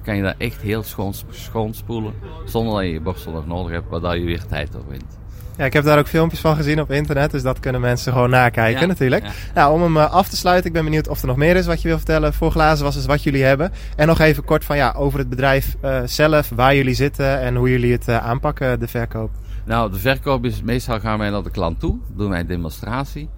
[0.00, 3.72] kan je daar echt heel schoon, schoon spoelen, zonder dat je je borstel nog nodig
[3.72, 5.18] hebt, waardoor je weer tijd overwint.
[5.60, 8.30] Ja, ik heb daar ook filmpjes van gezien op internet, dus dat kunnen mensen gewoon
[8.30, 9.24] nakijken natuurlijk.
[9.54, 11.66] Nou, om hem eh, af te sluiten, ik ben benieuwd of er nog meer is
[11.66, 13.72] wat je wil vertellen voor glazenwassers, wat jullie hebben.
[13.96, 17.56] En nog even kort van ja, over het bedrijf uh, zelf, waar jullie zitten en
[17.56, 19.30] hoe jullie het uh, aanpakken, de verkoop.
[19.64, 23.28] Nou, de verkoop is meestal gaan wij naar de klant toe, doen wij een demonstratie.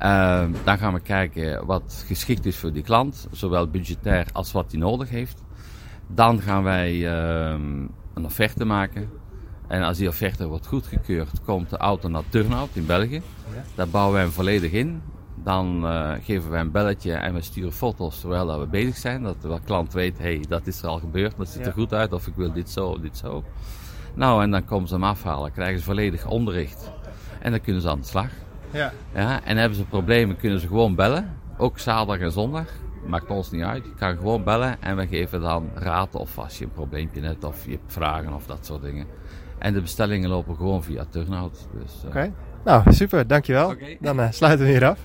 [0.00, 4.70] Uh, dan gaan we kijken wat geschikt is voor die klant, zowel budgetair als wat
[4.70, 5.44] hij nodig heeft.
[6.06, 7.58] Dan gaan wij uh,
[8.14, 9.10] een offerte maken.
[9.66, 13.22] En als die offerte wordt goedgekeurd, komt de auto naar Turnhout in België.
[13.74, 15.02] Daar bouwen wij hem volledig in.
[15.34, 19.22] Dan uh, geven wij een belletje en we sturen foto's terwijl dat we bezig zijn.
[19.22, 22.12] Dat de klant weet, hey, dat is er al gebeurd, dat ziet er goed uit.
[22.12, 23.44] Of ik wil dit zo, dit zo.
[24.14, 26.92] Nou, en dan komen ze hem afhalen, krijgen ze volledig onderricht.
[27.40, 28.30] En dan kunnen ze aan de slag.
[28.70, 28.92] Ja.
[29.14, 31.36] Ja, en hebben ze problemen, kunnen ze gewoon bellen.
[31.56, 32.68] Ook zaterdag en zondag.
[33.06, 33.84] Maakt ons niet uit.
[33.84, 37.44] Je kan gewoon bellen en we geven dan raad of als je een probleempje hebt
[37.44, 39.06] of je hebt vragen of dat soort dingen.
[39.58, 41.66] En de bestellingen lopen gewoon via Turnhout.
[41.82, 42.08] Dus, uh...
[42.08, 42.32] Oké,
[42.64, 43.70] nou super, dankjewel.
[43.70, 43.96] Okay.
[44.00, 44.98] Dan uh, sluiten we hier af.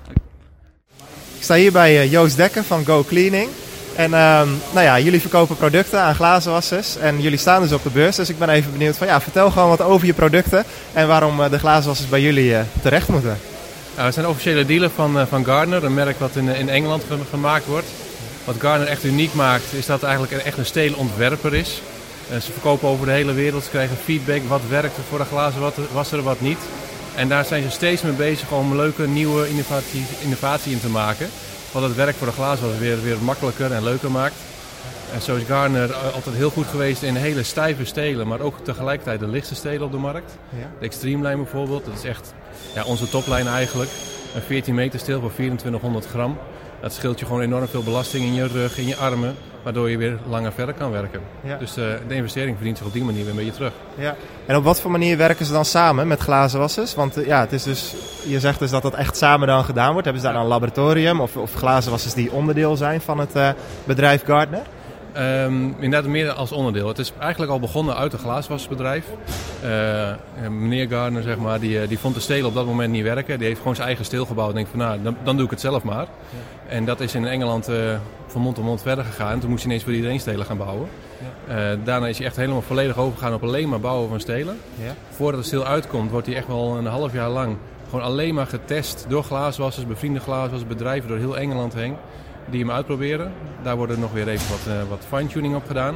[1.36, 3.50] Ik sta hier bij uh, Joost Dekker van Go Cleaning.
[3.96, 7.90] En um, nou ja, jullie verkopen producten aan glazenwassers en jullie staan dus op de
[7.90, 8.16] beurs.
[8.16, 11.50] Dus ik ben even benieuwd van ja, vertel gewoon wat over je producten en waarom
[11.50, 13.38] de glazenwassers bij jullie terecht moeten.
[13.96, 17.66] Nou, we zijn officiële dealer van, van Gardner, een merk wat in, in Engeland gemaakt
[17.66, 17.88] wordt.
[18.46, 21.82] Wat Gardner echt uniek maakt is dat het eigenlijk echt een steelontwerper is.
[22.30, 25.62] Eh, ze verkopen over de hele wereld, ze krijgen feedback wat werkt voor de glazen
[25.62, 26.60] wat was er wat niet.
[27.16, 31.30] En daar zijn ze steeds mee bezig om leuke nieuwe innovatie, innovatie in te maken.
[31.72, 34.36] Wat het werk voor de glazen weer, weer makkelijker en leuker maakt.
[35.14, 39.20] En zo is Garner altijd heel goed geweest in hele stijve stelen, maar ook tegelijkertijd
[39.20, 40.32] de lichtste stelen op de markt.
[40.50, 40.70] Ja.
[40.80, 42.34] De Extreme Line bijvoorbeeld, dat is echt
[42.76, 43.90] ja, onze toplijn eigenlijk.
[44.36, 46.38] Een 14 meter steel voor 2400 gram.
[46.82, 49.36] Dat scheelt je gewoon enorm veel belasting in je rug, in je armen.
[49.64, 51.22] Waardoor je weer langer verder kan werken.
[51.60, 53.74] Dus uh, de investering verdient zich op die manier weer een beetje terug.
[53.96, 54.16] Ja.
[54.46, 56.96] En op wat voor manier werken ze dan samen met glazenwassers?
[56.96, 57.96] Want uh, ja, het is dus,
[58.28, 60.04] je zegt dus dat dat echt samen dan gedaan wordt.
[60.04, 63.50] Hebben ze daar dan een laboratorium of, of glazenwassers die onderdeel zijn van het uh,
[63.84, 64.64] bedrijf Gardner?
[65.18, 66.88] Um, inderdaad, meer als onderdeel.
[66.88, 69.06] Het is eigenlijk al begonnen uit een glaaswasbedrijf.
[69.64, 73.38] Uh, meneer Gardner, zeg maar, die, die vond de stelen op dat moment niet werken.
[73.38, 74.50] Die heeft gewoon zijn eigen steel gebouwd.
[74.50, 76.06] En denkt van, nou, dan, dan doe ik het zelf maar.
[76.06, 76.72] Ja.
[76.76, 77.76] En dat is in Engeland uh,
[78.28, 79.40] van mond tot mond verder gegaan.
[79.40, 80.88] Toen moest hij ineens voor iedereen stelen gaan bouwen.
[81.48, 81.72] Ja.
[81.72, 84.58] Uh, daarna is hij echt helemaal volledig overgegaan op alleen maar bouwen van stelen.
[84.84, 84.96] Ja.
[85.10, 87.58] Voordat de steel uitkomt, wordt hij echt wel een half jaar lang
[87.90, 91.96] gewoon alleen maar getest door glaaswassers, bevriende glaaswassers, bedrijven door heel Engeland heen
[92.50, 93.32] die hem uitproberen.
[93.64, 95.96] Daar wordt er nog weer even wat, uh, wat fine-tuning op gedaan.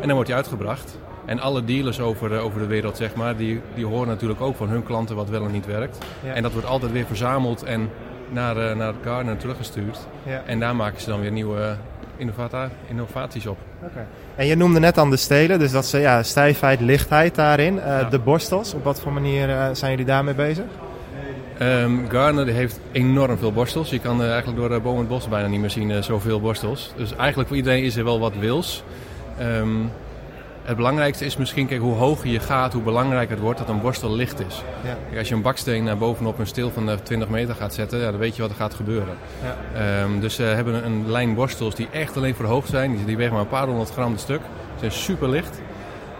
[0.00, 0.98] En dan wordt hij uitgebracht.
[1.24, 4.56] En alle dealers over, uh, over de wereld, zeg maar, die, die horen natuurlijk ook
[4.56, 5.98] van hun klanten wat wel en niet werkt.
[6.24, 6.32] Ja.
[6.32, 7.90] En dat wordt altijd weer verzameld en
[8.28, 9.98] naar, uh, naar Gartner teruggestuurd.
[10.22, 10.42] Ja.
[10.46, 11.76] En daar maken ze dan weer nieuwe
[12.88, 13.58] innovaties op.
[13.82, 14.04] Okay.
[14.36, 17.74] En je noemde net aan de stelen, dus dat ze ja, stijfheid, lichtheid daarin.
[17.74, 18.04] Ja.
[18.04, 20.64] De borstels, op wat voor manier zijn jullie daarmee bezig?
[21.62, 23.90] Um, Garner heeft enorm veel borstels.
[23.90, 26.40] Je kan uh, eigenlijk door uh, bomen en bos bijna niet meer zien uh, zoveel
[26.40, 26.92] borstels.
[26.96, 28.82] Dus eigenlijk voor iedereen is er wel wat wils.
[29.40, 29.90] Um,
[30.62, 33.80] het belangrijkste is misschien, kijk, hoe hoger je gaat, hoe belangrijker het wordt dat een
[33.80, 34.62] borstel licht is.
[34.84, 34.96] Ja.
[35.06, 38.10] Kijk, als je een baksteen naar bovenop een steel van 20 meter gaat zetten, ja,
[38.10, 39.14] dan weet je wat er gaat gebeuren.
[39.74, 40.02] Ja.
[40.02, 42.96] Um, dus we hebben een lijn borstels die echt alleen voor hoog zijn.
[42.96, 44.40] Die, die wegen maar een paar honderd gram per stuk.
[44.40, 45.60] Ze zijn super licht.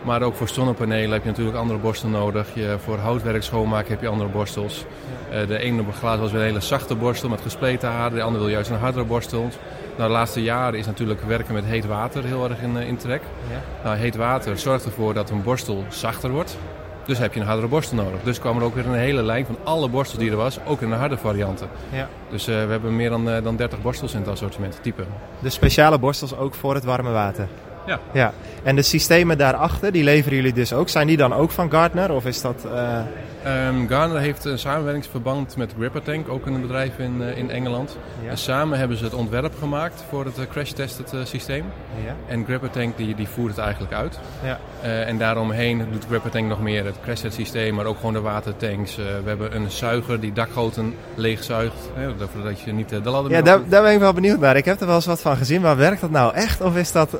[0.03, 2.55] Maar ook voor zonnepanelen heb je natuurlijk andere borstels nodig.
[2.55, 4.85] Je, voor houtwerk schoonmaken heb je andere borstels.
[5.31, 5.41] Ja.
[5.41, 8.11] Uh, de ene glaas was weer een hele zachte borstel met gespleten haar.
[8.11, 9.49] De andere wil juist een hardere borstel.
[9.97, 12.97] Nou, de laatste jaren is natuurlijk werken met heet water heel erg in, uh, in
[12.97, 13.23] trek.
[13.51, 13.85] Ja.
[13.85, 16.57] Nou, heet water zorgt ervoor dat een borstel zachter wordt.
[17.05, 18.23] Dus heb je een hardere borstel nodig.
[18.23, 20.81] Dus kwam er ook weer een hele lijn van alle borstels die er was, ook
[20.81, 21.69] in de harde varianten.
[21.93, 22.09] Ja.
[22.31, 25.05] Dus eh, we hebben meer dan, eh, dan 30 borstels in het assortiment, type.
[25.39, 27.49] Dus speciale borstels ook voor het warme water.
[27.91, 28.01] Ja.
[28.13, 28.33] ja.
[28.63, 30.89] En de systemen daarachter, die leveren jullie dus ook.
[30.89, 32.13] Zijn die dan ook van Gardner?
[32.13, 32.65] Of is dat...
[32.65, 35.75] Ehm Garner heeft een samenwerkingsverband met
[36.05, 37.97] Tank, ook een bedrijf in, eh, in Engeland.
[38.23, 38.31] Ja.
[38.31, 41.65] En samen hebben ze het ontwerp gemaakt voor het eh, crash-tested systeem.
[42.05, 42.17] ja.
[42.29, 44.19] En Tank die, die voert het eigenlijk uit.
[44.45, 44.59] Ja.
[44.83, 48.97] En daaromheen doet Tank nog meer het crash test systeem, maar ook gewoon de watertanks.
[48.97, 51.91] We hebben een zuiger die dakgoten leegzuigt,
[52.35, 54.57] zodat je niet de ladder Ja, daar, daar ben ik wel benieuwd naar.
[54.57, 56.61] Ik heb er wel eens wat van gezien, maar werkt dat nou echt?
[56.61, 57.13] Of is dat...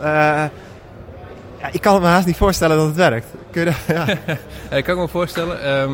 [1.61, 3.27] Ja, ik kan me haast niet voorstellen dat het werkt.
[3.51, 4.07] Kun je dat- ja.
[4.79, 5.63] Ik kan me voorstellen.
[5.63, 5.93] ehm,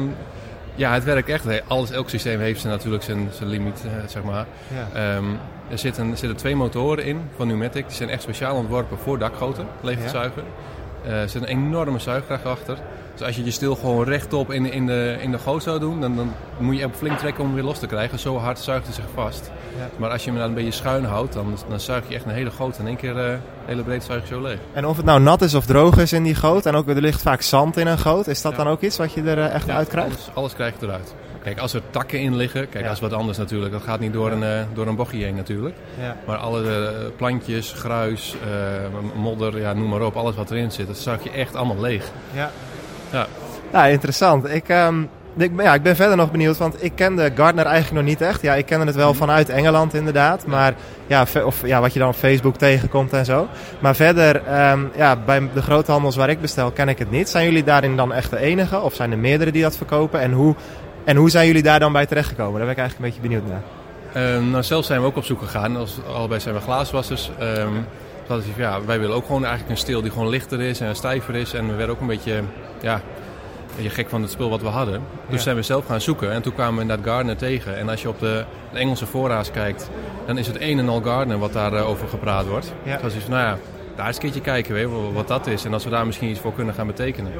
[0.74, 1.44] ja, het werkt echt.
[1.68, 4.46] Alles, elk systeem heeft zijn, natuurlijk zijn, zijn limiet, eh, zeg maar.
[4.74, 5.14] Ja.
[5.16, 5.24] Ehm,
[5.70, 7.86] er, zitten, er zitten twee motoren in van Pneumatic.
[7.86, 10.08] Die zijn echt speciaal ontworpen voor dakgoten, leeg te Ja.
[10.08, 10.42] zuigen.
[11.04, 12.78] Eh, er zit een enorme zuigkracht achter.
[13.16, 16.00] Dus als je je stil gewoon rechtop in, in, de, in de goot zou doen,
[16.00, 18.18] dan, dan moet je even flink trekken om hem weer los te krijgen.
[18.18, 19.50] Zo hard zuigt hij zich vast.
[19.78, 19.88] Ja.
[19.96, 22.30] Maar als je hem dan een beetje schuin houdt, dan, dan zuig je echt een
[22.30, 22.78] hele goot.
[22.78, 24.58] In één keer eh hele breed zuig je zo leeg.
[24.72, 27.00] En of het nou nat is of droog is in die goot, en ook er
[27.00, 28.58] ligt vaak zand in een goot, is dat Ja.
[28.58, 30.10] dan ook iets wat je er eh, echt Ja, uit krijgt?
[30.10, 31.14] Alles, alles krijg je eruit.
[31.42, 33.72] Kijk, als er takken in liggen, kijk, dat is wat anders natuurlijk.
[33.72, 35.74] Dat gaat niet door een, eh, door een bochtje heen natuurlijk.
[36.26, 38.34] Maar alle plantjes, gruis,
[39.16, 42.10] modder, ja, noem maar op, alles wat erin zit, dat zuig je echt allemaal leeg.
[42.34, 42.50] Ja.
[43.16, 43.26] Ja.
[43.72, 44.48] Ja, interessant.
[44.50, 45.00] Ik, ehm,
[45.36, 48.20] ik, ben- ja, ik ben verder nog benieuwd, want ik kende Gardner eigenlijk nog niet
[48.28, 48.42] echt.
[48.42, 50.74] Ja, ik kende het wel vanuit Engeland inderdaad, maar
[51.06, 53.48] ja, of ja, wat je dan op Facebook tegenkomt en zo.
[53.80, 57.28] Maar verder, ehm, ja, bij de groothandels waar ik bestel, ken ik het niet.
[57.28, 60.20] Zijn jullie daarin dan echt de enige, of zijn er meerdere die dat verkopen?
[60.20, 60.54] En hoe,
[61.04, 62.52] en hoe zijn jullie daar dan bij terechtgekomen?
[62.54, 63.62] Daar ben ik eigenlijk een beetje benieuwd naar.
[64.12, 65.76] Ehm, nou, zelf zijn we ook op zoek gegaan.
[65.76, 67.30] Als, allebei zijn we glaaswassers.
[67.38, 67.72] Ehm,
[68.26, 70.96] dat is, ja, wij willen ook gewoon eigenlijk een steel die gewoon lichter is en
[70.96, 71.52] stijver is.
[71.54, 72.42] En we werden ook een beetje,
[72.80, 73.02] ja, een
[73.76, 75.02] beetje gek van het spul wat we hadden.
[75.28, 75.42] Dus Ja.
[75.42, 76.32] zijn we zelf gaan zoeken.
[76.32, 77.76] En toen kwamen we inderdaad Gardner tegen.
[77.76, 79.90] En als je op de, de Engelse voorraad kijkt,
[80.26, 82.72] dan is het een en al Gardner wat daarover over gepraat wordt.
[82.82, 82.96] Ja.
[83.02, 83.58] Dus is nou ja,
[83.96, 85.64] daar eens een keertje kijken weet, je, wat dat is.
[85.64, 87.32] En als we daar misschien iets voor kunnen gaan betekenen.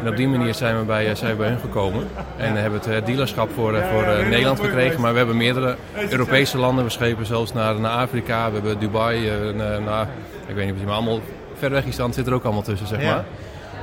[0.00, 2.08] En op die manier zijn we bij, eh, zijn we bij hun gekomen.
[2.36, 5.00] En hebben het eh, dealerschap voor, eh, voor Nederland gekregen.
[5.00, 5.76] Maar we hebben meerdere
[6.08, 7.26] Europese landen beschepen.
[7.26, 8.46] Zelfs naar, naar Afrika.
[8.48, 9.30] We hebben Dubai.
[9.84, 10.06] naar,
[10.46, 11.20] ik weet niet of je maar allemaal
[11.58, 13.14] ver weg is dan zit er ook allemaal tussen, zeg Ja.
[13.14, 13.24] maar.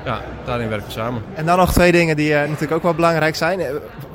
[0.05, 1.21] Ja, daarin werken we samen.
[1.33, 3.59] En dan nog twee dingen die natuurlijk ook wel belangrijk zijn.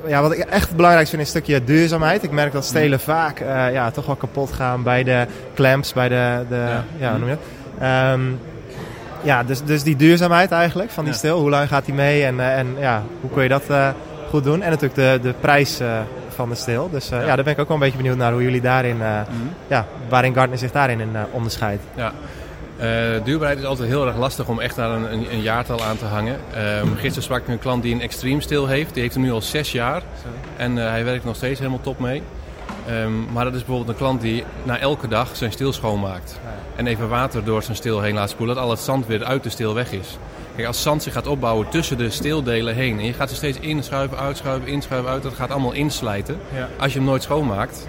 [0.07, 2.23] Ja, wat ik echt het belangrijkste vind is een stukje duurzaamheid.
[2.23, 6.09] Ik merk dat stelen vaak eh, ja, toch wel kapot gaan bij de clamps, bij
[6.09, 6.85] de, de ja.
[6.99, 7.11] Ja.
[7.11, 7.62] hoe noem je dat?
[7.81, 8.21] Ehm,
[9.23, 11.19] ja, dus, dus die duurzaamheid eigenlijk van die Ja.
[11.19, 11.39] steel.
[11.41, 13.89] Hoe lang gaat die mee en, eh, en ja, hoe kun je dat eh,
[14.31, 14.63] goed doen?
[14.63, 16.91] En natuurlijk de, de prijs eh, van de steel.
[16.91, 17.21] Dus ja.
[17.21, 17.27] Ja.
[17.35, 19.21] daar ben ik ook wel een beetje benieuwd naar hoe jullie daarin, eh,
[19.67, 21.83] ja, waarin Gardner zich daarin in, onderscheidt.
[21.95, 22.13] Ja.
[23.25, 26.05] Duurbaarheid is altijd heel erg lastig om echt daar een, een, een jaartal aan te
[26.05, 26.37] hangen.
[26.55, 28.93] Ehm gisteren sprak ik een klant die een extreem stil heeft.
[28.95, 30.03] Die heeft hem nu al zes jaar.
[30.57, 32.23] En hij werkt nog steeds helemaal top mee.
[32.87, 36.41] Ehm, maar dat is bijvoorbeeld een klant die na elke dag zijn steel schoonmaakt.
[36.77, 38.55] En even water door zijn steel heen laat spoelen.
[38.55, 40.19] Dat al het zand weer uit de steel weg is.
[40.57, 42.99] Kijk, als zand zich gaat opbouwen tussen de steeldelen heen.
[42.99, 45.23] En je gaat er steeds inschuiven, uitschuiven, inschuiven, uit.
[45.23, 46.39] Dat gaat allemaal inslijten.
[46.55, 46.69] Ja.
[46.79, 47.87] Als je hem nooit schoonmaakt.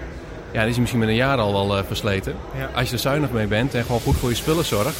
[0.52, 2.34] Ja, dan is hij misschien met een jaar al wel eh, versleten.
[2.58, 2.70] Ja.
[2.74, 4.96] Als je er zuinig mee bent en gewoon goed voor je spullen zorgt,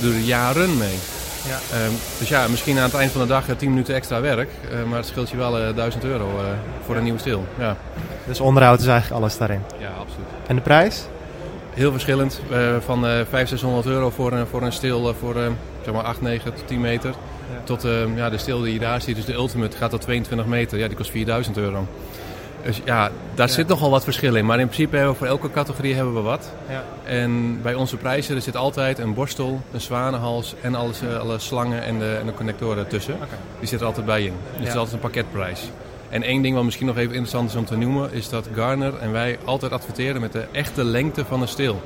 [0.00, 0.96] doe je er jaren mee.
[1.48, 1.58] Ja.
[1.76, 4.48] Ehm, dus ja, misschien aan het eind van de dag eh, 10 minuten extra werk,
[4.70, 6.44] eh, maar het scheelt je wel eh 1000 euro eh,
[6.86, 7.44] voor een nieuwe stil.
[7.58, 7.76] Ja.
[8.26, 9.62] Dus onderhoud is eigenlijk alles daarin.
[9.78, 10.26] ja, absoluut.
[10.46, 11.02] En de prijs?
[11.74, 12.40] Heel verschillend.
[12.50, 15.46] eh, van eh 500, 600 euro voor een, voor een stil eh, voor eh,
[15.84, 17.14] zeg maar 8, 9 tot 10 meter.
[17.64, 20.46] Tot eh, ja, de stil die je daar ziet, dus de Ultimate, gaat tot 22
[20.46, 20.78] meter.
[20.78, 21.86] Ja, die kost 4000 euro.
[22.64, 24.46] Dus ja, daar zit nogal wat verschil in.
[24.46, 26.52] Maar in principe hebben we voor elke categorie hebben we wat.
[26.68, 26.84] Ja.
[27.04, 31.38] En bij onze prijzen er zit altijd een borstel, een zwanenhals en alles, eh, alle
[31.38, 33.16] slangen en de, en de connectoren tussen.
[33.58, 34.32] Die zit er altijd bij in.
[34.50, 35.70] Dus het is altijd een pakketprijs.
[36.08, 38.98] En één ding wat misschien nog even interessant is om te noemen, is dat Garner
[38.98, 41.82] en wij altijd adverteren met de echte lengte van een steel.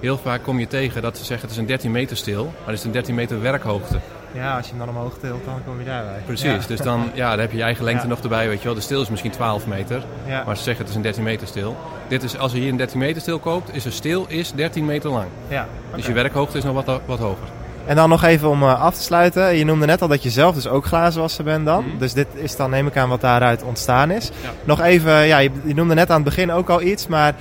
[0.00, 2.66] Heel vaak kom je tegen dat ze zeggen het is een 13 meter steel, maar
[2.66, 3.98] het is een 13 meter werkhoogte.
[4.32, 6.20] Ja, als je hem dan omhoog tilt, dan kom je daarbij.
[6.26, 8.08] Precies, dus dan, ja, dan heb je je eigen lengte Ja.
[8.08, 8.74] nog erbij, weet je wel.
[8.74, 10.42] De steel is misschien 12 meter, Ja.
[10.46, 11.76] maar ze zeggen het is een 13 meter steel.
[12.08, 14.84] Dit is, als je hier een 13 meter steel koopt, is een steel is 13
[14.84, 15.26] meter lang.
[15.48, 15.66] Ja.
[15.94, 17.46] Dus je werkhoogte is nog wat, wat hoger.
[17.86, 19.56] En dan nog even om eh, af te sluiten.
[19.56, 21.84] Je noemde net al dat je zelf dus ook glazenwasser bent dan.
[21.84, 21.98] Mhm.
[21.98, 24.30] Dus dit is dan, neem ik aan, wat daaruit ontstaan is.
[24.64, 27.06] Nog even, ja, je, je noemde net aan het begin ook al iets.
[27.06, 27.34] Maar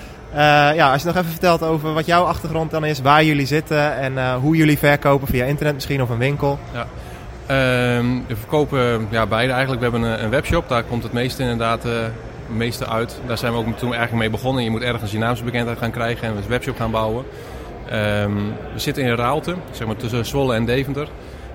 [0.76, 3.02] ja, als je nog even vertelt over wat jouw achtergrond dan is.
[3.02, 5.28] Waar jullie zitten en eh, hoe jullie verkopen.
[5.28, 6.60] Via internet misschien of een winkel.
[7.46, 9.82] Ehm, we verkopen ja, beide eigenlijk.
[9.84, 11.92] We hebben een, een webshop, daar komt het meeste inderdaad eh,
[12.48, 13.20] het meeste uit.
[13.28, 14.64] Daar zijn we ook toen eigenlijk mee begonnen.
[14.64, 17.26] Je moet ergens je naamsbekendheid gaan krijgen en een webshop gaan bouwen.
[17.90, 18.36] Ehm,
[18.74, 21.08] we zitten in Raalte, zeg maar tussen Zwolle en Deventer.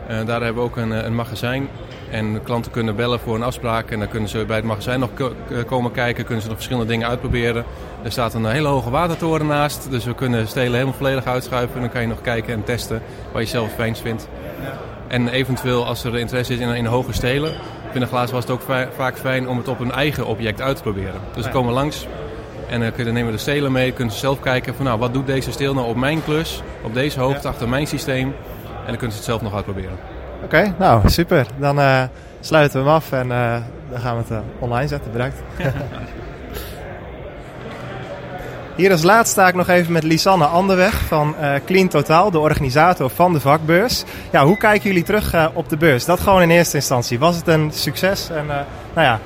[0.06, 1.68] Eh, daar hebben we ook een, eh, een magazijn.
[2.12, 5.10] En klanten kunnen bellen voor een afspraak en dan kunnen ze bij het magazijn nog
[5.66, 7.64] komen kijken, kunnen ze nog verschillende dingen uitproberen.
[8.02, 11.74] Er staat een hele hoge watertoren naast, dus we kunnen stelen helemaal volledig uitschuiven.
[11.74, 14.28] En dan kan je nog kijken en testen wat je zelf het fijnst vindt.
[15.06, 17.52] En eventueel als er interesse is in, in hoge stelen,
[17.90, 18.62] binnen glaas was het ook
[18.96, 21.20] vaak fijn om het op een eigen object uit te proberen.
[21.34, 22.06] Dus ze komen langs
[22.68, 25.26] en dan nemen we de stelen mee, kunnen ze zelf kijken van nou wat doet
[25.26, 28.26] deze steel nou op mijn klus, op deze hoogte, achter mijn systeem.
[28.64, 30.11] En dan kunnen ze het zelf nog uitproberen.
[30.44, 31.46] Oké, nou super.
[31.56, 32.02] Dan uh,
[32.40, 33.56] sluiten we hem af en uh,
[33.90, 35.12] dan gaan we het uh, online zetten.
[35.12, 35.36] Bedankt.
[38.76, 41.34] Hier als laatste sta ik nog even met Lisanne Anderweg van
[41.66, 44.04] Clean Totaal, de organisator van de vakbeurs.
[44.30, 46.04] Ja, hoe kijken jullie terug op de beurs?
[46.04, 47.18] Dat gewoon in eerste instantie.
[47.18, 48.30] Was het een succes?
[48.30, 49.20] En nou ja,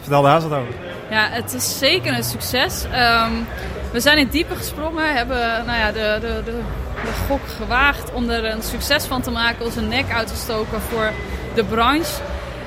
[0.00, 0.74] vertel daar eens wat over.
[1.10, 2.84] Ja, het is zeker een succes.
[2.84, 3.46] Um,
[3.92, 6.60] we zijn in diepe gesprongen, hebben nou ja, de, de, de
[7.04, 11.10] de gok gewaagd om er een succes van te maken, onze nek uitgestoken voor
[11.54, 12.12] de branche.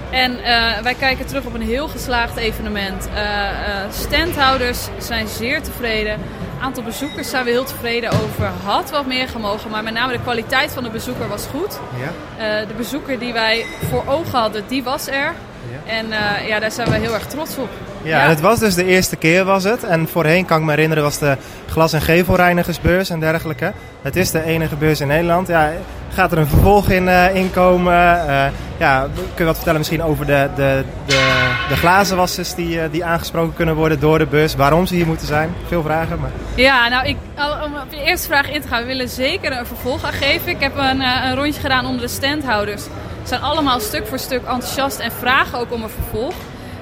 [0.09, 3.07] En uh, wij kijken terug op een heel geslaagd evenement.
[3.07, 3.49] Uh, uh,
[3.91, 6.19] standhouders zijn zeer tevreden.
[6.61, 8.45] Aantal bezoekers zijn we heel tevreden over.
[8.63, 11.79] Had wat meer gemogen, maar met name de kwaliteit van de bezoeker was goed.
[11.99, 12.65] Ja.
[12.65, 15.33] de bezoeker die wij voor ogen hadden, die was er.
[15.71, 15.91] Ja.
[15.91, 16.07] En
[16.47, 17.69] ja, daar zijn we heel erg trots op.
[18.03, 19.83] Ja, en het was dus de eerste keer was het.
[19.83, 21.37] En voorheen kan ik me herinneren was de
[21.69, 23.73] glas- en gevelreinigersbeurs en dergelijke.
[24.01, 25.47] Het is de enige beurs in Nederland.
[25.47, 25.71] Ja,
[26.13, 27.93] gaat er een vervolg in, uh, in komen?
[27.93, 28.45] Uh,
[28.77, 33.05] ja, kun je wat vertellen misschien over de, de, de, de glazenwassers die, uh, die
[33.05, 34.55] aangesproken kunnen worden door de beurs?
[34.55, 35.55] Waarom ze hier moeten zijn?
[35.67, 36.19] Veel vragen.
[36.19, 36.29] Maar...
[36.55, 37.17] Ja, nou ik,
[37.65, 38.81] om op je eerste vraag in te gaan.
[38.81, 40.49] We willen zeker een vervolg aan geven.
[40.49, 42.83] Ik heb een, een rondje gedaan onder de standhouders.
[42.83, 42.89] Ze
[43.29, 46.33] zijn allemaal stuk voor stuk enthousiast en vragen ook om een vervolg.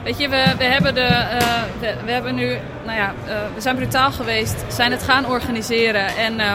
[0.04, 3.62] Weet je, we, we, hebben, de, uh, we, we, hebben nu, nou ja, uh, we
[3.62, 6.08] zijn brutaal geweest, zijn het gaan organiseren.
[6.08, 6.54] En uh,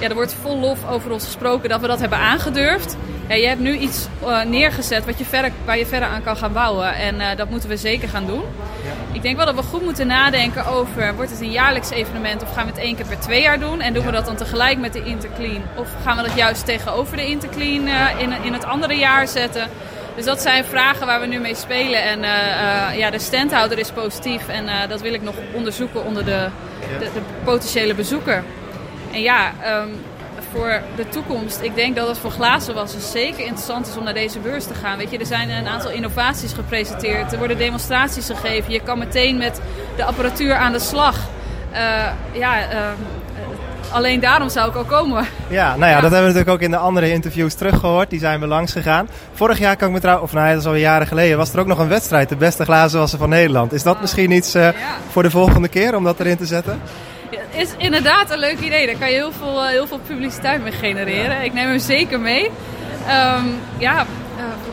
[0.00, 2.96] ja, er wordt vol lof over ons gesproken dat we dat hebben aangedurfd.
[3.28, 6.36] Ja, je hebt nu iets uh, neergezet wat je verder, waar je verder aan kan
[6.36, 6.94] gaan bouwen.
[6.94, 8.42] En dat moeten we zeker gaan doen.
[8.84, 9.14] Ja.
[9.14, 12.52] Ik denk wel dat we goed moeten nadenken over, wordt het een jaarlijks evenement of
[12.52, 13.80] gaan we het één keer per twee jaar doen?
[13.80, 15.62] En doen we dat dan tegelijk met de Interclean?
[15.76, 17.88] Of gaan we dat juist tegenover de Interclean
[18.18, 19.70] in, in het andere jaar zetten?
[20.16, 22.02] Dus dat zijn vragen waar we nu mee spelen.
[22.02, 26.04] En uh, uh, ja, de standhouder is positief en uh, dat wil ik nog onderzoeken
[26.04, 26.48] onder de,
[26.98, 28.44] de, de potentiële bezoeker.
[29.12, 29.90] En ja, um,
[30.52, 34.38] voor de toekomst, ik denk dat het voor glazenwassen zeker interessant is om naar deze
[34.38, 34.98] beurs te gaan.
[34.98, 38.72] Weet je, er zijn een aantal innovaties gepresenteerd, er worden demonstraties gegeven.
[38.72, 39.60] Je kan meteen met
[39.96, 41.18] de apparatuur aan de slag.
[42.32, 42.96] ja, ehm,
[43.92, 45.26] alleen daarom zou ik ook komen.
[45.48, 48.10] Ja, nou ja, ja, dat hebben we natuurlijk ook in de andere interviews teruggehoord.
[48.10, 49.08] Die zijn we langs gegaan.
[49.32, 51.60] Vorig jaar kan ik me trouwens, of nou, dat is al jaren geleden, was er
[51.60, 52.28] ook nog een wedstrijd.
[52.28, 53.72] De beste glazenwasser van Nederland.
[53.72, 54.00] Is dat oh.
[54.00, 54.72] misschien iets uh, ja.
[55.10, 56.80] voor de volgende keer om dat erin te zetten?
[57.30, 58.86] Ja, is inderdaad een leuk idee.
[58.86, 61.44] Daar kan je heel veel, uh, heel veel publiciteit mee genereren.
[61.44, 62.50] Ik neem hem zeker mee.
[63.36, 64.06] Um, ja,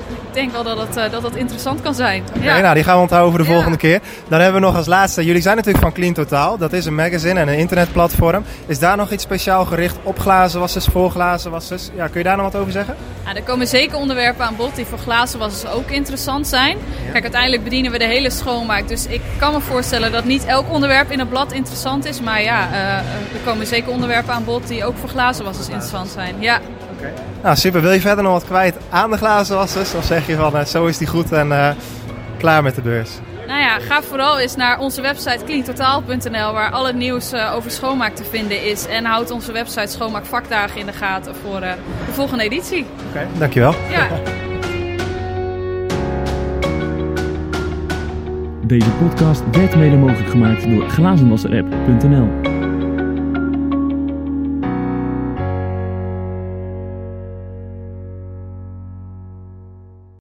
[0.09, 2.23] uh, denk wel dat het, uh, dat het interessant kan zijn.
[2.35, 2.59] Okay, ja.
[2.59, 3.99] nou, die gaan we onthouden voor de volgende keer.
[4.27, 6.57] Dan hebben we nog als laatste, jullie zijn natuurlijk van Clean Totaal.
[6.57, 8.43] Dat is een magazine en een internetplatform.
[8.67, 11.89] Is daar nog iets speciaal gericht op glazenwassers, voor glazenwassers?
[11.95, 12.95] Ja, kun je daar nog wat over zeggen?
[13.25, 16.77] Ja, er komen zeker onderwerpen aan bod die voor glazenwassers ook interessant zijn.
[17.11, 18.87] Kijk, uiteindelijk bedienen we de hele schoonmaak.
[18.87, 22.21] Dus ik kan me voorstellen dat niet elk onderwerp in het blad interessant is.
[22.21, 26.35] Maar ja, uh, er komen zeker onderwerpen aan bod die ook voor glazenwassers interessant zijn.
[26.39, 26.59] Ja.
[26.97, 27.11] Okay.
[27.43, 27.81] Nou, super.
[27.81, 29.93] Wil je verder nog wat kwijt aan de glazenwassers?
[29.93, 31.69] Of zeg je van uh, zo is die goed en uh,
[32.37, 33.09] klaar met de beurs?
[33.47, 37.71] Nou ja, ga vooral eens naar onze website cleantotaal.nl waar al het nieuws uh, over
[37.71, 38.87] schoonmaak te vinden is.
[38.87, 41.75] En houd onze website Schoonmaakvakdagen in de gaten voor de
[42.11, 42.85] volgende editie.
[43.07, 43.75] Oké, okay, dankjewel.
[43.89, 44.07] Ja.
[48.63, 52.56] Deze podcast werd mede mogelijk gemaakt door glazenwasserapp.nl